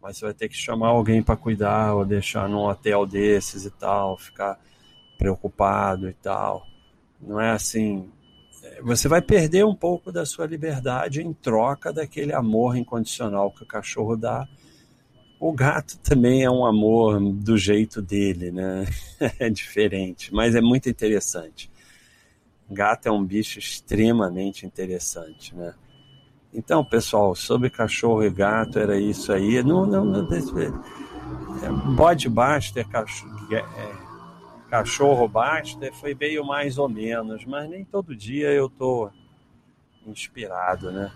Mas 0.00 0.18
você 0.18 0.24
vai 0.26 0.34
ter 0.34 0.48
que 0.48 0.56
chamar 0.56 0.88
alguém 0.88 1.20
para 1.20 1.36
cuidar 1.36 1.94
ou 1.94 2.04
deixar 2.04 2.48
num 2.48 2.64
hotel 2.64 3.04
desses 3.04 3.64
e 3.64 3.70
tal, 3.72 4.16
ficar 4.16 4.56
preocupado 5.18 6.08
e 6.08 6.14
tal. 6.14 6.64
Não 7.26 7.40
é 7.40 7.50
assim. 7.50 8.08
É, 8.62 8.80
você 8.80 9.08
vai 9.08 9.20
perder 9.20 9.64
um 9.64 9.74
pouco 9.74 10.12
da 10.12 10.24
sua 10.24 10.46
liberdade 10.46 11.20
em 11.20 11.32
troca 11.32 11.92
daquele 11.92 12.32
amor 12.32 12.76
incondicional 12.76 13.50
que 13.50 13.64
o 13.64 13.66
cachorro 13.66 14.16
dá. 14.16 14.46
O 15.38 15.52
gato 15.52 15.98
também 15.98 16.44
é 16.44 16.50
um 16.50 16.64
amor 16.64 17.20
do 17.20 17.58
jeito 17.58 18.00
dele, 18.00 18.50
né? 18.50 18.86
É 19.38 19.50
diferente, 19.50 20.32
mas 20.32 20.54
é 20.54 20.60
muito 20.60 20.88
interessante. 20.88 21.70
Gato 22.70 23.06
é 23.06 23.12
um 23.12 23.24
bicho 23.24 23.58
extremamente 23.58 24.66
interessante, 24.66 25.54
né? 25.54 25.74
Então, 26.52 26.84
pessoal, 26.84 27.34
sobre 27.34 27.68
cachorro 27.68 28.24
e 28.24 28.30
gato 28.30 28.78
era 28.78 28.98
isso 28.98 29.32
aí. 29.32 29.62
Não, 29.62 29.84
não, 29.84 30.04
não 30.04 30.26
é, 31.62 31.70
bode 31.94 32.28
Baster, 32.28 32.88
cachorro, 32.88 33.54
é, 33.54 34.05
cachorro 34.70 35.28
Baster 35.28 35.92
foi 35.94 36.14
meio 36.14 36.44
mais 36.44 36.78
ou 36.78 36.88
menos, 36.88 37.44
mas 37.44 37.68
nem 37.68 37.84
todo 37.84 38.14
dia 38.14 38.50
eu 38.50 38.68
tô 38.68 39.10
inspirado, 40.06 40.90
né? 40.90 41.10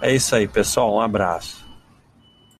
É 0.00 0.12
isso 0.12 0.34
aí, 0.34 0.46
pessoal. 0.46 0.94
Um 0.94 1.00
abraço. 1.00 1.63